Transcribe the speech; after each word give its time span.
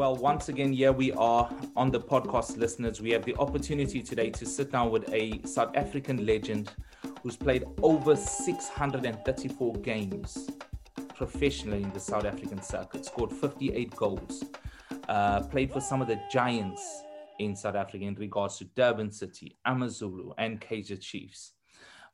Well, 0.00 0.16
once 0.16 0.48
again, 0.48 0.72
here 0.72 0.92
we 0.92 1.12
are 1.12 1.54
on 1.76 1.90
the 1.90 2.00
podcast, 2.00 2.56
listeners. 2.56 3.02
We 3.02 3.10
have 3.10 3.22
the 3.22 3.36
opportunity 3.36 4.00
today 4.00 4.30
to 4.30 4.46
sit 4.46 4.72
down 4.72 4.90
with 4.90 5.06
a 5.12 5.42
South 5.46 5.76
African 5.76 6.24
legend 6.24 6.70
who's 7.22 7.36
played 7.36 7.64
over 7.82 8.16
634 8.16 9.74
games 9.74 10.48
professionally 11.14 11.82
in 11.82 11.92
the 11.92 12.00
South 12.00 12.24
African 12.24 12.62
circuit, 12.62 13.04
scored 13.04 13.30
58 13.30 13.94
goals, 13.94 14.42
uh, 15.10 15.40
played 15.40 15.70
for 15.70 15.82
some 15.82 16.00
of 16.00 16.08
the 16.08 16.18
giants 16.32 17.02
in 17.38 17.54
South 17.54 17.74
Africa 17.74 18.02
in 18.02 18.14
regards 18.14 18.56
to 18.56 18.64
Durban 18.64 19.12
City, 19.12 19.58
Amazulu, 19.66 20.32
and 20.38 20.62
Kaizer 20.62 20.98
Chiefs. 20.98 21.52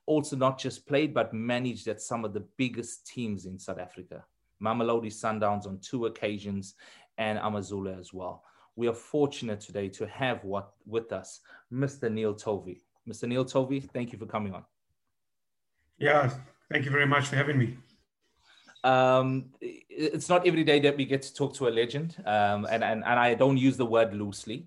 Also, 0.07 0.34
not 0.34 0.59
just 0.59 0.89
played, 0.89 1.14
but 1.14 1.32
managed 1.32 1.87
at 1.87 2.00
some 2.00 2.25
of 2.25 2.32
the 2.32 2.45
biggest 2.57 3.07
teams 3.07 3.46
in 3.46 3.61
South 3.61 3.79
Africa. 3.79 4.25
Mamelodi 4.61 5.12
Sundowns 5.12 5.67
on 5.67 5.79
two 5.81 6.07
occasions 6.07 6.75
and 7.18 7.38
Amazulu 7.38 7.98
as 7.98 8.12
well. 8.12 8.44
We 8.75 8.88
are 8.88 8.94
fortunate 8.94 9.61
today 9.61 9.88
to 9.90 10.06
have 10.06 10.44
what 10.44 10.72
with 10.86 11.12
us, 11.12 11.40
Mr. 11.72 12.12
Neil 12.12 12.34
Tovey. 12.34 12.82
Mr. 13.08 13.26
Neil 13.29 13.44
Tovey, 13.44 13.80
thank 13.80 14.12
you 14.12 14.18
for 14.18 14.26
coming 14.26 14.52
on. 14.52 14.64
Yeah, 15.98 16.30
thank 16.70 16.84
you 16.84 16.90
very 16.90 17.06
much 17.06 17.29
for 17.29 17.36
having 17.36 17.58
me. 17.58 17.79
Um, 18.84 19.46
it's 19.61 20.29
not 20.29 20.46
every 20.46 20.62
day 20.62 20.79
that 20.80 20.96
we 20.96 21.06
get 21.06 21.22
to 21.22 21.34
talk 21.34 21.54
to 21.54 21.68
a 21.68 21.70
legend, 21.70 22.16
um, 22.26 22.66
and, 22.70 22.84
and, 22.84 23.02
and 23.04 23.18
I 23.18 23.34
don't 23.34 23.56
use 23.56 23.76
the 23.76 23.86
word 23.86 24.14
loosely. 24.14 24.67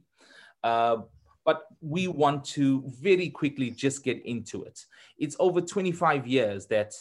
Uh, 0.64 0.98
but 1.46 1.64
we 1.82 2.08
want 2.08 2.44
to 2.46 2.84
very 3.02 3.30
quickly 3.30 3.72
just 3.72 4.04
get 4.04 4.24
into 4.26 4.64
it. 4.64 4.86
It's 5.18 5.36
over 5.40 5.62
25 5.62 6.28
years 6.28 6.66
that 6.68 6.94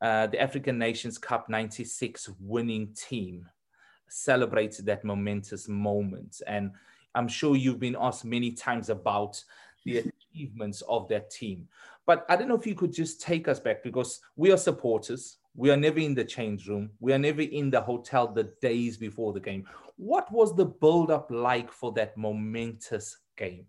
uh, 0.00 0.26
the 0.28 0.40
African 0.40 0.78
Nations 0.78 1.18
Cup 1.18 1.48
96 1.48 2.30
winning 2.40 2.94
team 2.94 3.46
celebrated 4.14 4.86
that 4.86 5.04
momentous 5.04 5.68
moment. 5.68 6.40
And 6.46 6.70
I'm 7.14 7.28
sure 7.28 7.56
you've 7.56 7.80
been 7.80 7.96
asked 7.98 8.24
many 8.24 8.52
times 8.52 8.88
about 8.88 9.42
the 9.84 9.98
achievements 10.32 10.82
of 10.88 11.08
that 11.08 11.30
team. 11.30 11.68
But 12.06 12.24
I 12.28 12.36
don't 12.36 12.48
know 12.48 12.56
if 12.56 12.66
you 12.66 12.74
could 12.74 12.92
just 12.92 13.20
take 13.20 13.48
us 13.48 13.58
back 13.58 13.82
because 13.82 14.20
we 14.36 14.52
are 14.52 14.56
supporters. 14.56 15.38
We 15.56 15.70
are 15.70 15.76
never 15.76 15.98
in 15.98 16.14
the 16.14 16.24
change 16.24 16.68
room. 16.68 16.90
We 17.00 17.12
are 17.12 17.18
never 17.18 17.42
in 17.42 17.70
the 17.70 17.80
hotel 17.80 18.28
the 18.28 18.52
days 18.60 18.96
before 18.96 19.32
the 19.32 19.40
game. 19.40 19.66
What 19.96 20.30
was 20.30 20.54
the 20.54 20.66
build 20.66 21.10
up 21.10 21.30
like 21.30 21.72
for 21.72 21.92
that 21.92 22.16
momentous 22.16 23.18
game? 23.36 23.66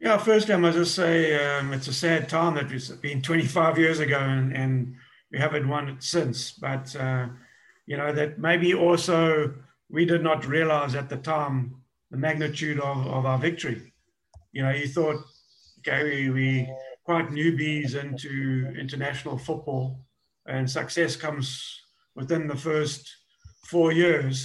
Yeah, 0.00 0.16
firstly, 0.16 0.54
I 0.54 0.56
must 0.56 0.78
just 0.78 0.94
say 0.94 1.58
um, 1.58 1.72
it's 1.72 1.88
a 1.88 1.92
sad 1.92 2.28
time 2.28 2.54
that 2.54 2.72
it's 2.72 2.88
been 2.88 3.22
25 3.22 3.78
years 3.78 4.00
ago 4.00 4.18
and, 4.18 4.52
and 4.52 4.94
we 5.30 5.38
haven't 5.38 5.68
won 5.68 5.88
it 5.88 6.02
since. 6.02 6.52
But, 6.52 6.94
uh, 6.96 7.28
you 7.90 7.96
know, 7.96 8.12
that 8.12 8.38
maybe 8.38 8.72
also 8.72 9.52
we 9.88 10.04
did 10.04 10.22
not 10.22 10.46
realize 10.46 10.94
at 10.94 11.08
the 11.08 11.16
time 11.16 11.74
the 12.12 12.16
magnitude 12.16 12.78
of, 12.78 13.04
of 13.08 13.26
our 13.26 13.36
victory. 13.36 13.92
You 14.52 14.62
know, 14.62 14.70
you 14.70 14.86
thought, 14.86 15.16
okay, 15.80 16.30
we, 16.30 16.72
quite 17.02 17.30
newbies 17.30 17.96
into 17.96 18.72
international 18.78 19.36
football 19.36 20.06
and 20.46 20.70
success 20.70 21.16
comes 21.16 21.80
within 22.14 22.46
the 22.46 22.54
first 22.54 23.10
four 23.66 23.90
years 23.90 24.36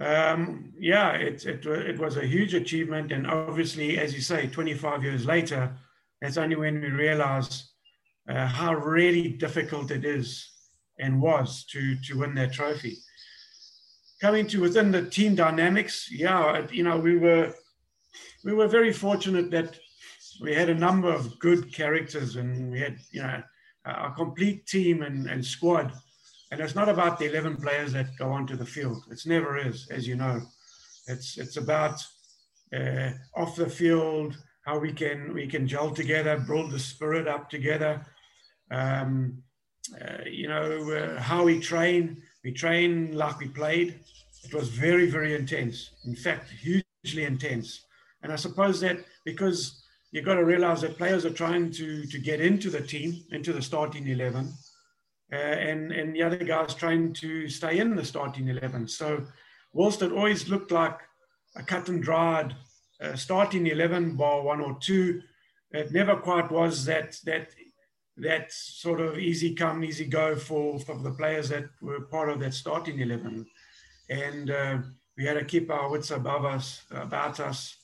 um, 0.00 0.72
yeah, 0.78 1.12
it, 1.12 1.44
it, 1.44 1.66
it 1.66 1.98
was 1.98 2.16
a 2.16 2.26
huge 2.26 2.54
achievement. 2.54 3.10
And 3.10 3.26
obviously, 3.26 3.98
as 3.98 4.14
you 4.14 4.20
say, 4.20 4.46
25 4.46 5.02
years 5.02 5.26
later, 5.26 5.76
that's 6.20 6.36
only 6.36 6.54
when 6.54 6.80
we 6.80 6.88
realize 6.88 7.72
uh, 8.28 8.46
how 8.46 8.74
really 8.74 9.30
difficult 9.30 9.90
it 9.90 10.04
is 10.04 10.48
and 10.98 11.20
was 11.20 11.64
to, 11.66 11.96
to 12.02 12.18
win 12.18 12.34
that 12.34 12.52
trophy. 12.52 12.96
Coming 14.20 14.46
to 14.48 14.60
within 14.60 14.90
the 14.90 15.02
team 15.02 15.34
dynamics, 15.34 16.10
yeah, 16.10 16.66
you 16.70 16.82
know, 16.82 16.98
we 16.98 17.16
were 17.16 17.54
we 18.44 18.52
were 18.52 18.68
very 18.68 18.92
fortunate 18.92 19.50
that 19.50 19.78
we 20.40 20.54
had 20.54 20.68
a 20.68 20.74
number 20.74 21.12
of 21.12 21.38
good 21.38 21.72
characters 21.72 22.36
and 22.36 22.70
we 22.70 22.80
had, 22.80 22.98
you 23.10 23.22
know, 23.22 23.42
a 23.84 24.12
complete 24.16 24.66
team 24.66 25.02
and, 25.02 25.28
and 25.28 25.44
squad 25.44 25.92
and 26.50 26.60
it's 26.60 26.74
not 26.74 26.88
about 26.88 27.18
the 27.18 27.26
11 27.26 27.56
players 27.56 27.92
that 27.92 28.16
go 28.16 28.30
onto 28.30 28.56
the 28.56 28.64
field. 28.64 29.04
It 29.10 29.20
never 29.26 29.58
is, 29.58 29.88
as 29.90 30.08
you 30.08 30.16
know. 30.16 30.40
It's, 31.06 31.36
it's 31.36 31.56
about 31.56 32.02
uh, 32.74 33.10
off 33.36 33.56
the 33.56 33.68
field, 33.68 34.36
how 34.64 34.78
we 34.78 34.92
can, 34.92 35.34
we 35.34 35.46
can 35.46 35.66
gel 35.66 35.90
together, 35.90 36.38
build 36.38 36.70
the 36.70 36.78
spirit 36.78 37.28
up 37.28 37.50
together. 37.50 38.06
Um, 38.70 39.42
uh, 40.00 40.24
you 40.24 40.48
know, 40.48 40.90
uh, 40.92 41.20
how 41.20 41.44
we 41.44 41.60
train. 41.60 42.22
We 42.44 42.52
train 42.52 43.16
like 43.16 43.38
we 43.38 43.48
played. 43.48 44.00
It 44.44 44.54
was 44.54 44.68
very, 44.68 45.10
very 45.10 45.34
intense. 45.34 45.90
In 46.04 46.14
fact, 46.14 46.50
hugely 46.50 47.24
intense. 47.24 47.84
And 48.22 48.32
I 48.32 48.36
suppose 48.36 48.80
that 48.80 48.98
because 49.24 49.82
you've 50.12 50.24
got 50.24 50.34
to 50.34 50.44
realize 50.44 50.80
that 50.82 50.98
players 50.98 51.24
are 51.24 51.30
trying 51.30 51.70
to, 51.72 52.04
to 52.06 52.18
get 52.18 52.40
into 52.40 52.70
the 52.70 52.80
team, 52.80 53.24
into 53.30 53.52
the 53.52 53.62
starting 53.62 54.06
11 54.06 54.52
uh, 55.32 55.36
and, 55.36 55.92
and 55.92 56.14
the 56.14 56.22
other 56.22 56.38
guys 56.38 56.74
trying 56.74 57.12
to 57.14 57.48
stay 57.48 57.78
in 57.78 57.94
the 57.94 58.04
starting 58.04 58.48
11. 58.48 58.88
So, 58.88 59.26
whilst 59.72 60.02
it 60.02 60.12
always 60.12 60.48
looked 60.48 60.70
like 60.70 60.98
a 61.56 61.62
cut 61.62 61.88
and 61.88 62.02
dried 62.02 62.54
uh, 63.00 63.14
starting 63.14 63.66
11, 63.66 64.16
bar 64.16 64.42
one 64.42 64.60
or 64.60 64.76
two, 64.80 65.22
it 65.70 65.92
never 65.92 66.16
quite 66.16 66.50
was 66.50 66.84
that, 66.86 67.18
that, 67.24 67.50
that 68.18 68.52
sort 68.52 69.00
of 69.00 69.18
easy 69.18 69.54
come, 69.54 69.84
easy 69.84 70.06
go 70.06 70.36
for, 70.36 70.78
for 70.78 70.98
the 70.98 71.10
players 71.10 71.48
that 71.50 71.64
were 71.80 72.00
part 72.00 72.28
of 72.28 72.40
that 72.40 72.54
starting 72.54 73.00
11. 73.00 73.46
And 74.10 74.50
uh, 74.50 74.78
we 75.16 75.24
had 75.24 75.34
to 75.34 75.44
keep 75.44 75.70
our 75.70 75.90
wits 75.90 76.10
above 76.10 76.44
us, 76.44 76.82
about 76.90 77.40
us, 77.40 77.76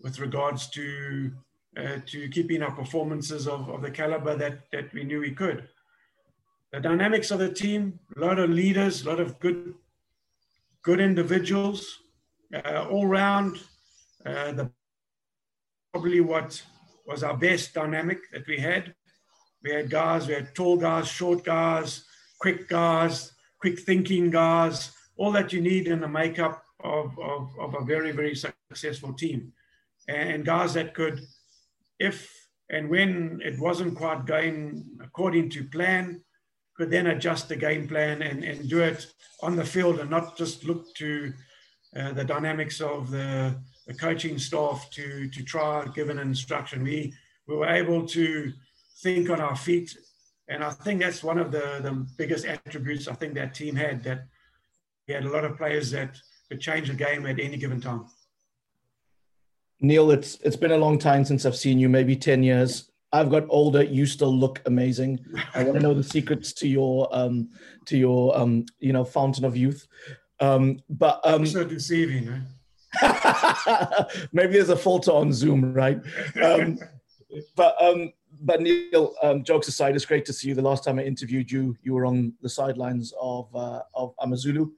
with 0.00 0.20
regards 0.20 0.68
to 0.70 1.32
uh, 1.76 1.98
to 2.06 2.28
keeping 2.30 2.62
our 2.62 2.72
performances 2.72 3.46
of, 3.46 3.68
of 3.68 3.82
the 3.82 3.90
caliber 3.90 4.34
that, 4.36 4.70
that 4.72 4.92
we 4.92 5.04
knew 5.04 5.20
we 5.20 5.30
could 5.30 5.68
the 6.72 6.80
dynamics 6.80 7.30
of 7.30 7.38
the 7.38 7.52
team, 7.52 7.98
a 8.16 8.20
lot 8.20 8.38
of 8.38 8.50
leaders, 8.50 9.02
a 9.02 9.08
lot 9.08 9.20
of 9.20 9.38
good, 9.40 9.74
good 10.82 11.00
individuals, 11.00 11.98
uh, 12.54 12.86
all 12.90 13.06
round. 13.06 13.58
Uh, 14.26 14.52
the 14.52 14.70
probably 15.92 16.20
what 16.20 16.62
was 17.06 17.22
our 17.22 17.36
best 17.36 17.72
dynamic 17.72 18.18
that 18.32 18.46
we 18.46 18.58
had. 18.58 18.94
We 19.62 19.72
had 19.72 19.90
guys, 19.90 20.26
we 20.26 20.34
had 20.34 20.54
tall 20.54 20.76
guys, 20.76 21.08
short 21.08 21.44
guys, 21.44 22.04
quick 22.38 22.68
guys, 22.68 23.32
quick 23.60 23.80
thinking 23.80 24.30
guys, 24.30 24.92
all 25.16 25.32
that 25.32 25.52
you 25.52 25.60
need 25.60 25.88
in 25.88 26.00
the 26.00 26.08
makeup 26.08 26.62
of, 26.84 27.18
of, 27.18 27.50
of 27.58 27.74
a 27.74 27.84
very, 27.84 28.12
very 28.12 28.34
successful 28.34 29.12
team. 29.12 29.52
And 30.08 30.44
guys 30.44 30.74
that 30.74 30.94
could, 30.94 31.20
if 31.98 32.32
and 32.70 32.88
when 32.88 33.40
it 33.44 33.58
wasn't 33.58 33.96
quite 33.96 34.26
going 34.26 34.84
according 35.02 35.50
to 35.50 35.64
plan, 35.64 36.22
could 36.76 36.90
then 36.90 37.08
adjust 37.08 37.48
the 37.48 37.56
game 37.56 37.88
plan 37.88 38.22
and, 38.22 38.44
and 38.44 38.68
do 38.68 38.80
it 38.80 39.06
on 39.42 39.56
the 39.56 39.64
field 39.64 39.98
and 39.98 40.10
not 40.10 40.36
just 40.36 40.64
look 40.64 40.94
to 40.94 41.32
uh, 41.96 42.12
the 42.12 42.24
dynamics 42.24 42.80
of 42.80 43.10
the, 43.10 43.56
the 43.86 43.94
coaching 43.94 44.38
staff 44.38 44.88
to, 44.90 45.28
to 45.30 45.42
try 45.42 45.84
give 45.94 46.10
an 46.10 46.18
instruction. 46.18 46.84
We, 46.84 47.12
we 47.48 47.56
were 47.56 47.66
able 47.68 48.06
to 48.08 48.52
think 49.02 49.30
on 49.30 49.40
our 49.40 49.56
feet. 49.56 49.96
And 50.48 50.64
I 50.64 50.70
think 50.70 51.00
that's 51.00 51.22
one 51.22 51.38
of 51.38 51.52
the, 51.52 51.80
the 51.82 52.06
biggest 52.16 52.46
attributes 52.46 53.08
I 53.08 53.14
think 53.14 53.34
that 53.34 53.54
team 53.54 53.76
had, 53.76 54.02
that 54.04 54.24
we 55.06 55.14
had 55.14 55.24
a 55.24 55.30
lot 55.30 55.44
of 55.44 55.56
players 55.56 55.90
that 55.90 56.16
could 56.48 56.60
change 56.60 56.88
the 56.88 56.94
game 56.94 57.26
at 57.26 57.38
any 57.38 57.56
given 57.56 57.80
time. 57.80 58.06
Neil, 59.80 60.10
it's 60.10 60.38
it's 60.40 60.56
been 60.56 60.72
a 60.72 60.76
long 60.76 60.98
time 60.98 61.24
since 61.24 61.46
I've 61.46 61.56
seen 61.56 61.78
you, 61.78 61.88
maybe 61.88 62.16
10 62.16 62.42
years. 62.42 62.90
I've 63.12 63.30
got 63.30 63.44
older. 63.48 63.82
You 63.82 64.06
still 64.06 64.34
look 64.34 64.60
amazing. 64.66 65.24
I 65.54 65.62
want 65.62 65.76
to 65.76 65.80
know 65.80 65.94
the 65.94 66.02
secrets 66.02 66.52
to 66.54 66.68
your 66.68 67.08
um, 67.12 67.50
to 67.86 67.96
your 67.96 68.36
um, 68.36 68.66
you 68.80 68.92
know 68.92 69.04
fountain 69.04 69.44
of 69.44 69.56
youth. 69.56 69.86
Um, 70.40 70.82
but 70.90 71.20
um, 71.24 71.46
so 71.46 71.64
deceiving. 71.64 72.28
Eh? 72.28 74.04
maybe 74.32 74.54
there's 74.54 74.68
a 74.68 74.76
filter 74.76 75.12
on 75.12 75.32
Zoom, 75.32 75.72
right? 75.72 76.00
Um, 76.42 76.78
but 77.54 77.80
um, 77.80 78.12
but 78.40 78.60
Neil, 78.60 79.14
um, 79.22 79.44
jokes 79.44 79.68
aside, 79.68 79.94
it's 79.94 80.04
great 80.04 80.24
to 80.26 80.32
see 80.32 80.48
you. 80.48 80.54
The 80.54 80.62
last 80.62 80.84
time 80.84 80.98
I 80.98 81.04
interviewed 81.04 81.50
you, 81.50 81.76
you 81.82 81.94
were 81.94 82.06
on 82.06 82.32
the 82.42 82.48
sidelines 82.48 83.12
of 83.20 83.54
uh, 83.54 83.82
of 83.94 84.14
Amazulu, 84.20 84.70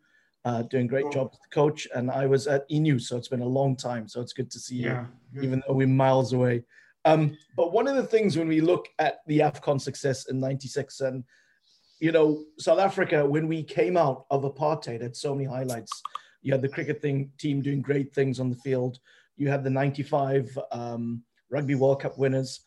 uh, 0.45 0.63
doing 0.63 0.87
great 0.87 1.07
oh. 1.07 1.11
job 1.11 1.31
as 1.33 1.39
the 1.39 1.55
coach, 1.55 1.87
and 1.95 2.11
I 2.11 2.27
was 2.27 2.47
at 2.47 2.65
ENU, 2.71 2.99
so 2.99 3.17
it's 3.17 3.29
been 3.29 3.43
a 3.43 3.47
long 3.47 3.77
time. 3.77 4.09
So 4.09 4.21
it's 4.21 4.33
good 4.33 4.51
to 4.51 4.59
see 4.59 4.77
you, 4.77 5.07
even 5.43 5.63
though 5.67 5.75
we're 5.75 5.87
miles 5.87 6.33
away. 6.33 6.65
Um, 7.05 7.37
but 7.57 7.73
one 7.73 7.89
of 7.89 7.97
the 7.97 8.07
things 8.07 8.37
when 8.37 8.49
we 8.49 8.61
look 8.61 8.89
at 8.99 9.19
the 9.27 9.41
AFCON 9.41 9.81
success 9.81 10.29
in 10.29 10.39
96 10.39 11.01
and, 11.01 11.25
you 11.99 12.13
know, 12.13 12.45
South 12.59 12.79
Africa, 12.79 13.27
when 13.27 13.49
we 13.49 13.63
came 13.63 13.97
out 13.97 14.27
of 14.31 14.43
apartheid, 14.43 15.03
had 15.03 15.17
so 15.17 15.35
many 15.35 15.47
highlights. 15.47 16.03
You 16.43 16.53
had 16.53 16.63
the 16.63 16.69
cricket 16.69 17.01
thing, 17.01 17.31
team 17.39 17.63
doing 17.63 17.83
great 17.83 18.15
things 18.15 18.41
on 18.41 18.51
the 18.51 18.57
field. 18.57 18.99
You 19.37 19.49
had 19.49 19.65
the 19.65 19.71
95 19.71 20.59
um, 20.73 21.23
Rugby 21.51 21.75
World 21.75 22.03
Cup 22.03 22.19
winners. 22.19 22.61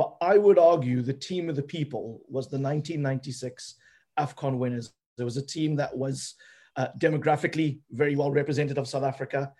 But 0.00 0.16
I 0.22 0.38
would 0.38 0.58
argue 0.58 1.02
the 1.02 1.12
team 1.12 1.50
of 1.50 1.56
the 1.56 1.62
people 1.62 2.22
was 2.26 2.46
the 2.46 2.56
1996 2.56 3.74
AFCON 4.18 4.56
winners. 4.56 4.94
There 5.18 5.26
was 5.26 5.36
a 5.36 5.44
team 5.44 5.76
that 5.76 5.94
was 5.94 6.36
uh, 6.76 6.86
demographically 6.98 7.80
very 7.90 8.16
well 8.16 8.30
represented 8.30 8.78
of 8.78 8.88
South 8.88 9.02
Africa, 9.02 9.52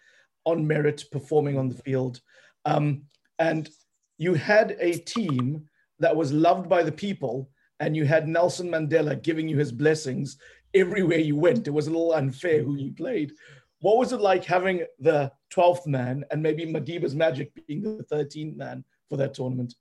on 0.47 0.67
merit, 0.67 1.05
performing 1.13 1.59
on 1.59 1.69
the 1.69 1.75
field. 1.83 2.23
Um, 2.65 3.03
and 3.39 3.69
you 4.17 4.33
had 4.33 4.79
a 4.81 4.95
team 5.01 5.69
that 5.99 6.17
was 6.17 6.33
loved 6.33 6.71
by 6.71 6.85
the 6.85 6.93
people, 7.07 7.51
and 7.79 7.95
you 7.95 8.07
had 8.07 8.27
Nelson 8.27 8.71
Mandela 8.71 9.23
giving 9.23 9.47
you 9.47 9.59
his 9.59 9.73
blessings 9.73 10.39
everywhere 10.73 11.19
you 11.19 11.37
went. 11.37 11.69
It 11.69 11.73
was 11.73 11.87
a 11.87 11.91
little 11.91 12.15
unfair 12.15 12.63
who 12.63 12.77
you 12.77 12.95
played. 12.95 13.33
What 13.81 13.99
was 13.99 14.15
it 14.15 14.23
like 14.23 14.47
having 14.47 14.87
the 15.01 15.33
12th 15.53 15.87
man 15.87 16.25
and 16.31 16.43
maybe 16.43 16.65
Madiba's 16.65 17.15
Magic 17.15 17.53
being 17.67 17.83
the 17.83 18.05
13th 18.11 18.57
man 18.57 18.85
for 19.11 19.19
that 19.19 19.35
tournament? 19.35 19.75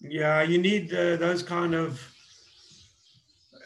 Yeah, 0.00 0.42
you 0.42 0.58
need 0.58 0.92
uh, 0.92 1.16
those 1.16 1.42
kind 1.42 1.74
of, 1.74 2.00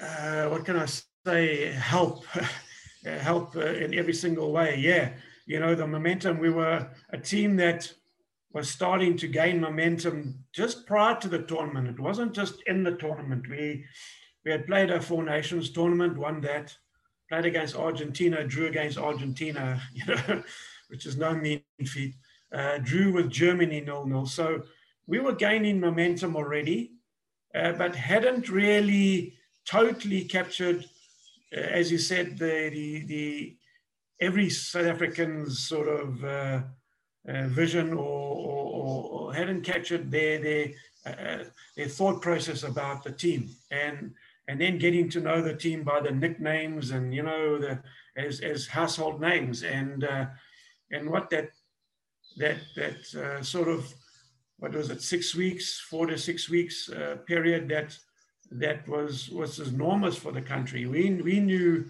uh, 0.00 0.46
what 0.48 0.64
can 0.64 0.76
I 0.76 0.86
say, 1.26 1.72
help, 1.72 2.24
help 3.04 3.56
uh, 3.56 3.60
in 3.60 3.94
every 3.94 4.14
single 4.14 4.52
way. 4.52 4.76
Yeah, 4.78 5.12
you 5.46 5.58
know, 5.60 5.74
the 5.74 5.86
momentum, 5.86 6.38
we 6.38 6.50
were 6.50 6.88
a 7.10 7.18
team 7.18 7.56
that 7.56 7.92
was 8.52 8.70
starting 8.70 9.16
to 9.16 9.28
gain 9.28 9.60
momentum 9.60 10.44
just 10.52 10.86
prior 10.86 11.16
to 11.20 11.28
the 11.28 11.42
tournament. 11.42 11.88
It 11.88 12.00
wasn't 12.00 12.32
just 12.32 12.62
in 12.66 12.82
the 12.82 12.92
tournament. 12.92 13.48
We, 13.48 13.84
we 14.44 14.50
had 14.52 14.66
played 14.66 14.90
a 14.90 15.00
Four 15.00 15.24
Nations 15.24 15.70
tournament, 15.70 16.16
won 16.16 16.40
that, 16.42 16.76
played 17.28 17.46
against 17.46 17.76
Argentina, 17.76 18.44
drew 18.44 18.66
against 18.66 18.96
Argentina, 18.98 19.80
you 19.92 20.04
know, 20.06 20.42
which 20.88 21.04
is 21.04 21.16
no 21.16 21.34
mean 21.34 21.62
feat. 21.84 22.14
Uh, 22.52 22.78
drew 22.78 23.12
with 23.12 23.28
Germany 23.28 23.80
nil 23.82 24.06
nil. 24.06 24.24
So 24.24 24.62
we 25.08 25.18
were 25.18 25.34
gaining 25.34 25.80
momentum 25.80 26.36
already, 26.36 26.92
uh, 27.54 27.72
but 27.72 27.96
hadn't 27.96 28.50
really 28.50 29.34
totally 29.66 30.22
captured, 30.24 30.84
uh, 31.56 31.60
as 31.60 31.90
you 31.90 31.98
said, 31.98 32.38
the, 32.38 32.68
the, 32.70 33.06
the 33.06 33.56
every 34.20 34.50
South 34.50 34.84
African's 34.84 35.66
sort 35.66 35.88
of 35.88 36.22
uh, 36.22 36.60
uh, 37.26 37.48
vision 37.48 37.94
or, 37.94 37.98
or, 37.98 39.10
or, 39.10 39.34
hadn't 39.34 39.62
captured 39.62 40.10
their 40.10 40.38
their 40.38 40.68
uh, 41.06 41.44
their 41.76 41.88
thought 41.88 42.20
process 42.20 42.62
about 42.62 43.02
the 43.02 43.12
team. 43.12 43.48
And 43.70 44.14
and 44.46 44.60
then 44.60 44.78
getting 44.78 45.10
to 45.10 45.20
know 45.20 45.42
the 45.42 45.54
team 45.54 45.84
by 45.84 46.00
the 46.00 46.10
nicknames 46.10 46.90
and 46.90 47.14
you 47.14 47.22
know 47.22 47.58
the 47.58 47.80
as 48.16 48.40
as 48.40 48.66
household 48.66 49.20
names. 49.20 49.62
And 49.62 50.04
uh, 50.04 50.26
and 50.90 51.10
what 51.10 51.30
that 51.30 51.50
that 52.36 52.58
that 52.76 53.14
uh, 53.14 53.42
sort 53.42 53.68
of 53.68 53.94
what 54.58 54.72
was 54.72 54.90
it 54.90 55.02
six 55.02 55.34
weeks 55.34 55.80
four 55.80 56.06
to 56.06 56.18
six 56.18 56.50
weeks 56.50 56.90
uh, 56.90 57.16
period 57.26 57.68
that 57.68 57.96
that 58.50 58.86
was 58.88 59.28
was 59.30 59.58
enormous 59.58 60.16
for 60.16 60.32
the 60.32 60.42
country. 60.42 60.86
We 60.86 61.10
we 61.22 61.40
knew 61.40 61.86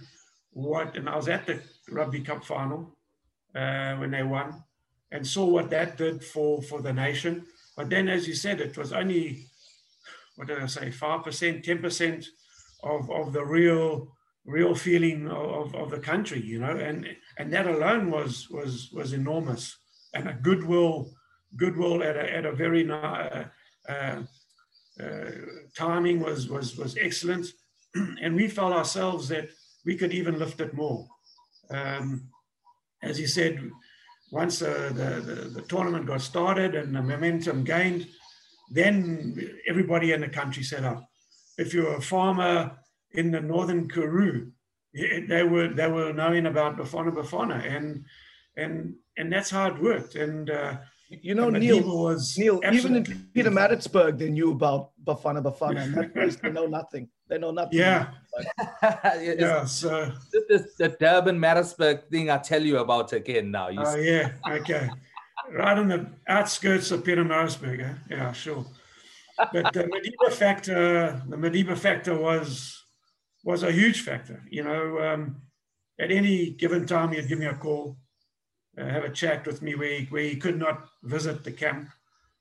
what 0.51 0.97
and 0.97 1.09
I 1.09 1.17
was 1.17 1.29
at 1.29 1.47
the 1.47 1.61
rugby 1.91 2.21
cup 2.21 2.45
final 2.45 2.97
uh, 3.55 3.97
when 3.97 4.11
they 4.11 4.23
won 4.23 4.63
and 5.13 5.27
saw 5.27 5.47
what 5.47 5.71
that 5.71 5.97
did 5.97 6.23
for 6.25 6.63
for 6.63 6.83
the 6.83 6.93
nation. 6.93 7.45
But 7.77 7.91
then 7.91 8.09
as 8.09 8.27
you 8.27 8.35
said 8.35 8.61
it 8.61 8.77
was 8.77 8.93
only 8.93 9.47
what 10.37 10.49
did 10.49 10.59
I 10.59 10.67
say 10.67 10.91
five 10.91 11.25
percent 11.25 11.65
ten 11.65 11.79
percent 11.79 12.27
of, 12.83 13.11
of 13.11 13.33
the 13.33 13.45
real 13.45 14.13
real 14.45 14.75
feeling 14.75 15.29
of, 15.29 15.75
of 15.75 15.91
the 15.91 15.99
country, 15.99 16.41
you 16.41 16.59
know, 16.59 16.77
and 16.77 17.07
and 17.39 17.53
that 17.53 17.67
alone 17.67 18.11
was 18.11 18.49
was 18.51 18.91
was 18.93 19.13
enormous, 19.13 19.77
and 20.15 20.29
a 20.29 20.33
goodwill 20.35 21.13
goodwill 21.57 22.03
at 22.03 22.17
a 22.17 22.37
at 22.37 22.47
a 22.47 22.53
very 22.53 22.89
uh, 22.91 23.45
uh, 23.89 24.23
uh, 25.03 25.31
timing 25.77 26.21
was 26.21 26.49
was 26.49 26.77
was 26.77 26.97
excellent, 27.01 27.47
and 28.23 28.35
we 28.35 28.49
felt 28.49 28.73
ourselves 28.73 29.29
that 29.29 29.49
we 29.85 29.97
could 29.97 30.13
even 30.13 30.39
lift 30.39 30.61
it 30.61 30.75
more. 30.75 31.07
Um, 31.71 32.29
as 33.03 33.21
you 33.21 33.27
said, 33.27 33.71
once 34.31 34.63
uh, 34.63 34.91
the, 34.95 35.21
the 35.21 35.35
the 35.49 35.63
tournament 35.63 36.07
got 36.07 36.21
started 36.21 36.75
and 36.75 36.95
the 36.95 37.03
momentum 37.03 37.65
gained, 37.65 38.09
then 38.71 39.39
everybody 39.67 40.13
in 40.13 40.21
the 40.21 40.29
country 40.29 40.63
set 40.63 40.85
up 40.85 41.09
if 41.59 41.75
you're 41.75 41.97
a 41.97 42.01
farmer 42.01 42.79
in 43.13 43.31
the 43.33 43.41
northern 43.41 43.89
Karoo, 43.89 44.53
they 44.95 45.43
were 45.43 45.69
they 45.69 45.89
were 45.89 46.13
knowing 46.13 46.47
about 46.47 46.79
Bafana 46.79 47.13
Bafana, 47.13 47.77
and 47.77 48.05
and 48.57 48.95
and 49.17 49.33
that's 49.33 49.51
how 49.51 49.67
it 49.67 49.83
worked. 49.83 50.15
And 50.15 50.49
uh, 50.49 50.79
you 51.09 51.35
know, 51.35 51.51
Neil 51.51 51.83
was 52.05 52.37
Neil 52.37 52.61
even 52.73 52.97
in 52.97 53.05
Pietermaritzburg 53.35 54.19
they 54.19 54.31
knew 54.31 54.53
about 54.53 54.91
Bafana 55.03 55.43
Bafana, 55.43 55.85
and 55.85 55.95
that 55.97 56.15
place 56.15 56.37
they 56.37 56.51
know 56.51 56.67
nothing. 56.67 57.09
They 57.29 57.39
know 57.39 57.51
nothing. 57.51 57.79
Yeah, 57.79 58.09
yeah. 58.93 59.65
So 59.65 60.13
this, 60.49 60.75
the 60.77 60.89
Durban 60.89 61.39
Maritzburg 61.39 62.09
thing 62.11 62.31
I 62.31 62.39
tell 62.39 62.63
you 62.63 62.79
about 62.79 63.13
again 63.13 63.51
now. 63.51 63.69
Oh 63.71 63.93
uh, 63.93 63.97
yeah, 63.97 64.33
okay. 64.49 64.89
right 65.51 65.79
on 65.79 65.89
the 65.89 66.07
outskirts 66.29 66.91
of 66.91 67.03
Pietermaritzburg. 67.05 67.81
Eh? 67.81 67.95
Yeah, 68.11 68.33
sure 68.33 68.65
but 69.53 69.73
the 69.73 69.85
Madiba 69.93 70.33
factor, 70.33 71.23
the 71.29 71.37
Madiba 71.37 71.77
factor 71.77 72.15
was 72.15 72.85
was 73.45 73.63
a 73.63 73.73
huge 73.73 74.03
factor. 74.03 74.43
You 74.51 74.65
know, 74.65 74.99
um, 75.01 75.43
at 75.99 76.11
any 76.11 76.51
given 76.51 76.87
time, 76.87 77.13
he'd 77.13 77.29
give 77.29 77.39
me 77.39 77.47
a 77.47 77.55
call, 77.55 77.97
have 78.85 79.05
a 79.05 79.11
chat 79.11 79.47
with 79.47 79.63
me 79.63 79.75
where 79.75 80.01
he, 80.01 80.05
where 80.07 80.23
he 80.23 80.37
could 80.37 80.59
not 80.59 80.89
visit 81.03 81.45
the 81.45 81.53
camp 81.53 81.89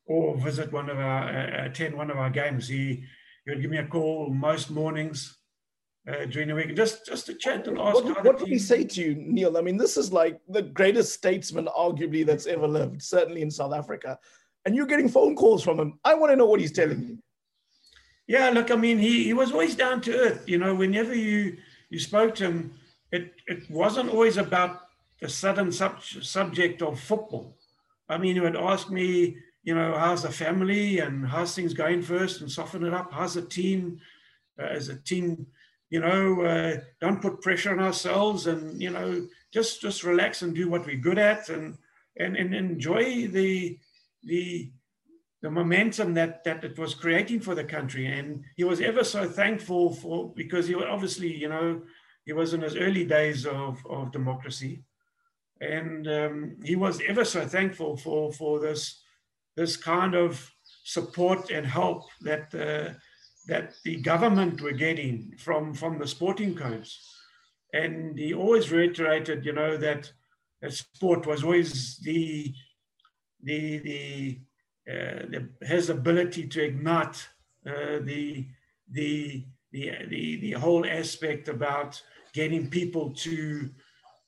or 0.06 0.38
visit 0.38 0.72
one 0.72 0.90
of 0.90 1.00
our 1.00 1.30
uh, 1.30 1.66
attend 1.66 1.96
one 1.96 2.12
of 2.12 2.18
our 2.18 2.30
games. 2.30 2.68
He 2.68 3.04
he 3.46 3.52
would 3.52 3.62
give 3.62 3.72
me 3.72 3.78
a 3.78 3.88
call 3.88 4.30
most 4.30 4.70
mornings. 4.70 5.36
Uh, 6.08 6.26
during 6.26 6.48
the 6.48 6.56
week, 6.56 6.74
just 6.74 7.06
just 7.06 7.26
to 7.26 7.34
chat 7.34 7.68
and 7.68 7.78
ask. 7.78 7.96
What, 7.96 8.24
what 8.24 8.40
did 8.40 8.48
he 8.48 8.58
say 8.58 8.86
to 8.86 9.02
you, 9.02 9.16
Neil? 9.16 9.58
I 9.58 9.62
mean, 9.62 9.76
this 9.76 9.98
is 9.98 10.14
like 10.14 10.40
the 10.48 10.62
greatest 10.62 11.12
statesman, 11.12 11.68
arguably, 11.78 12.26
that's 12.26 12.48
ever 12.48 12.66
lived, 12.66 13.04
certainly 13.04 13.42
in 13.42 13.52
South 13.52 13.74
Africa 13.74 14.18
and 14.68 14.76
you're 14.76 14.86
getting 14.86 15.08
phone 15.08 15.34
calls 15.34 15.64
from 15.64 15.80
him. 15.80 15.98
I 16.04 16.14
want 16.14 16.34
to 16.34 16.36
know 16.36 16.46
what 16.46 16.60
he's 16.60 16.74
telling 16.74 17.02
you. 17.02 17.18
Yeah, 18.28 18.50
look, 18.50 18.70
I 18.70 18.76
mean, 18.76 18.98
he, 18.98 19.24
he 19.24 19.34
was 19.34 19.54
always 19.54 19.76
down 19.76 20.02
to 20.02 20.14
earth. 20.14 20.44
You 20.46 20.58
know, 20.58 20.76
whenever 20.76 21.16
you 21.16 21.56
you 21.90 22.00
spoke 22.00 22.36
to 22.36 22.44
him, 22.44 22.74
it, 23.14 23.34
it 23.48 23.72
wasn't 23.72 24.10
always 24.10 24.36
about 24.36 24.87
the 25.20 25.30
sudden 25.30 25.72
sub- 25.72 26.04
subject 26.04 26.82
of 26.82 27.00
football. 27.00 27.58
I 28.10 28.18
mean, 28.18 28.36
he 28.36 28.40
would 28.40 28.56
ask 28.56 28.90
me, 28.90 29.38
you 29.64 29.76
know, 29.76 29.98
how's 29.98 30.24
the 30.24 30.32
family 30.32 31.00
and 31.00 31.28
how's 31.28 31.56
things 31.56 31.74
going 31.74 32.02
first 32.02 32.42
and 32.42 32.52
soften 32.52 32.86
it 32.86 32.94
up. 32.94 33.12
How's 33.12 33.34
the 33.34 33.42
team? 33.42 34.00
Uh, 34.60 34.66
as 34.66 34.90
a 34.90 34.96
team, 34.96 35.46
you 35.90 36.00
know, 36.00 36.42
uh, 36.42 36.78
don't 37.02 37.22
put 37.22 37.42
pressure 37.42 37.72
on 37.72 37.80
ourselves 37.80 38.48
and, 38.48 38.82
you 38.82 38.90
know, 38.90 39.28
just 39.54 39.82
just 39.82 40.04
relax 40.04 40.42
and 40.42 40.54
do 40.54 40.70
what 40.70 40.86
we're 40.86 40.98
good 40.98 41.18
at 41.18 41.50
and 41.50 41.78
and, 42.18 42.36
and 42.36 42.54
enjoy 42.54 43.28
the 43.28 43.78
the 44.24 44.72
the 45.42 45.50
momentum 45.50 46.14
that 46.14 46.44
that 46.44 46.64
it 46.64 46.78
was 46.78 46.94
creating 46.94 47.40
for 47.40 47.56
the 47.56 47.64
country 47.64 48.08
and 48.08 48.44
he 48.56 48.64
was 48.64 48.82
ever 48.82 49.04
so 49.04 49.28
thankful 49.28 49.94
for 49.94 50.34
because 50.36 50.68
he 50.68 50.76
obviously 50.76 51.34
you 51.34 51.48
know 51.48 51.82
he 52.26 52.34
was 52.34 52.54
in 52.54 52.62
his 52.62 52.76
early 52.76 53.06
days 53.06 53.46
of, 53.46 53.86
of 53.90 54.12
democracy 54.12 54.84
and 55.62 56.08
um, 56.08 56.58
he 56.64 56.76
was 56.76 57.02
ever 57.08 57.26
so 57.26 57.46
thankful 57.46 57.98
for 57.98 58.32
for 58.32 58.60
this 58.60 59.02
this 59.56 59.76
kind 59.78 60.16
of 60.16 60.52
support 60.84 61.50
and 61.50 61.66
help 61.66 62.04
that 62.22 62.54
uh, 62.56 62.94
that 63.48 63.74
the 63.84 63.96
government 63.98 64.62
were 64.62 64.72
getting 64.72 65.34
from 65.38 65.74
from 65.74 65.98
the 65.98 66.08
sporting 66.08 66.56
codes. 66.56 67.14
And 67.74 68.18
he 68.18 68.34
always 68.34 68.72
reiterated 68.72 69.46
you 69.46 69.54
know 69.54 69.78
that, 69.78 70.12
that 70.62 70.74
sport 70.74 71.28
was 71.28 71.44
always 71.44 71.98
the 72.00 72.54
the, 73.44 73.78
the, 73.80 74.40
uh, 74.92 75.26
the 75.30 75.50
his 75.66 75.90
ability 75.90 76.48
to 76.48 76.64
ignite 76.64 77.28
uh, 77.68 78.00
the, 78.02 78.46
the, 78.92 79.46
the, 79.72 79.92
the, 80.08 80.38
the 80.38 80.52
whole 80.54 80.86
aspect 80.86 81.48
about 81.50 82.02
getting 82.34 82.70
people 82.70 83.12
to, 83.12 83.70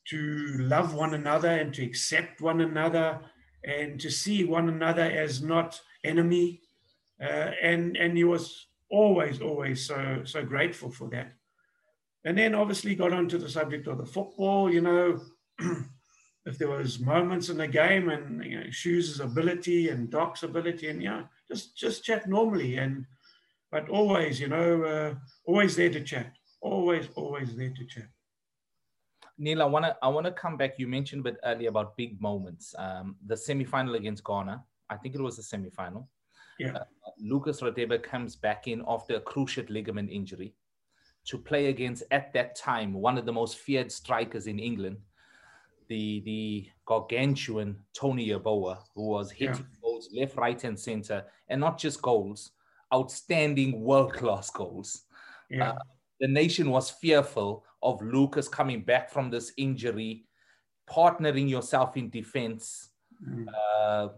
to 0.10 0.56
love 0.60 0.94
one 0.94 1.14
another 1.14 1.50
and 1.50 1.74
to 1.74 1.84
accept 1.84 2.42
one 2.42 2.62
another 2.62 3.20
and 3.64 4.00
to 4.00 4.10
see 4.10 4.44
one 4.44 4.70
another 4.70 5.04
as 5.04 5.42
not 5.42 5.80
enemy. 6.04 6.62
Uh, 7.22 7.52
and, 7.62 7.98
and 7.98 8.18
he 8.18 8.24
was 8.24 8.68
always, 8.90 9.42
always 9.42 9.86
so, 9.86 10.22
so 10.24 10.44
grateful 10.44 10.90
for 10.90 11.10
that. 11.10 11.34
And 12.26 12.38
then 12.38 12.56
obviously 12.56 12.96
got 12.96 13.14
onto 13.14 13.38
the 13.38 13.50
subject 13.50 13.88
of 13.88 13.98
the 13.98 14.06
football, 14.06 14.72
you 14.72 14.82
know, 14.82 15.22
if 16.46 16.58
there 16.58 16.70
was 16.70 17.00
moments 17.00 17.50
in 17.50 17.58
the 17.58 17.68
game 17.68 18.10
and 18.10 18.44
you 18.44 18.60
know, 18.60 18.70
Shoes' 18.70 19.20
ability 19.20 19.90
and 19.90 20.10
Doc's 20.10 20.44
ability 20.44 20.90
and 20.90 21.00
know, 21.02 21.26
just 21.48 21.78
just 21.78 22.04
chat 22.04 22.28
normally 22.28 22.78
and 22.78 23.06
but 23.72 23.90
always, 23.90 24.40
you 24.40 24.48
know, 24.48 24.84
uh, 24.84 25.14
always 25.46 25.76
there 25.76 25.92
to 25.92 26.02
chat. 26.02 26.34
Always, 26.62 27.08
always 27.16 27.56
there 27.56 27.70
to 27.70 27.86
chat. 27.86 28.08
Neil, 29.40 29.62
I 29.64 29.66
wanna 29.66 29.96
I 30.04 30.10
wanna 30.10 30.32
come 30.32 30.58
back. 30.58 30.78
You 30.78 30.88
mentioned 30.88 31.22
a 31.22 31.32
bit 31.32 31.40
earlier 31.44 31.70
about 31.70 31.98
big 31.98 32.22
moments. 32.22 32.76
Um, 32.78 33.16
the 33.26 33.36
semi-final 33.36 33.96
against 33.96 34.24
Ghana. 34.24 34.64
I 34.90 34.98
think 34.98 35.16
it 35.16 35.22
was 35.22 35.38
the 35.38 35.44
semi-final. 35.44 36.10
Yeah. 36.60 36.74
Uh, 36.74 36.84
Lucas 37.18 37.62
Radebe 37.62 38.04
comes 38.04 38.36
back 38.36 38.68
in 38.68 38.84
after 38.86 39.16
a 39.16 39.22
cruciate 39.22 39.70
ligament 39.70 40.10
injury. 40.12 40.54
to 41.26 41.38
play 41.38 41.68
against 41.68 42.04
at 42.12 42.34
that 42.34 42.56
time 42.56 42.94
one 42.94 43.18
of 43.18 43.26
the 43.26 43.32
most 43.32 43.58
feared 43.58 43.92
strikers 43.92 44.48
in 44.48 44.60
England, 44.60 44.98
the 45.88 46.22
the 46.26 46.68
gargantuan 46.86 47.78
Tony 47.94 48.30
Yeboah, 48.30 48.80
who 48.96 49.08
was 49.08 49.32
hitting 49.32 49.56
yeah. 49.56 49.80
goals 49.82 50.10
left, 50.12 50.36
right, 50.38 50.64
and 50.64 50.80
center, 50.80 51.26
and 51.48 51.62
not 51.62 51.78
just 51.78 52.02
goals, 52.02 52.52
outstanding 52.94 53.82
world 53.82 54.14
class 54.14 54.50
goals. 54.50 55.04
Yeah. 55.50 55.72
Uh, 55.72 55.80
the 56.20 56.28
nation 56.28 56.70
was 56.70 56.90
fearful 56.90 57.64
of 57.82 58.02
Lucas 58.02 58.48
coming 58.48 58.82
back 58.82 59.10
from 59.10 59.30
this 59.30 59.54
injury, 59.58 60.26
partnering 60.90 61.50
yourself 61.50 61.98
in 61.98 62.10
defense. 62.10 62.90
Mm. 63.28 63.46
Uh, 63.82 64.10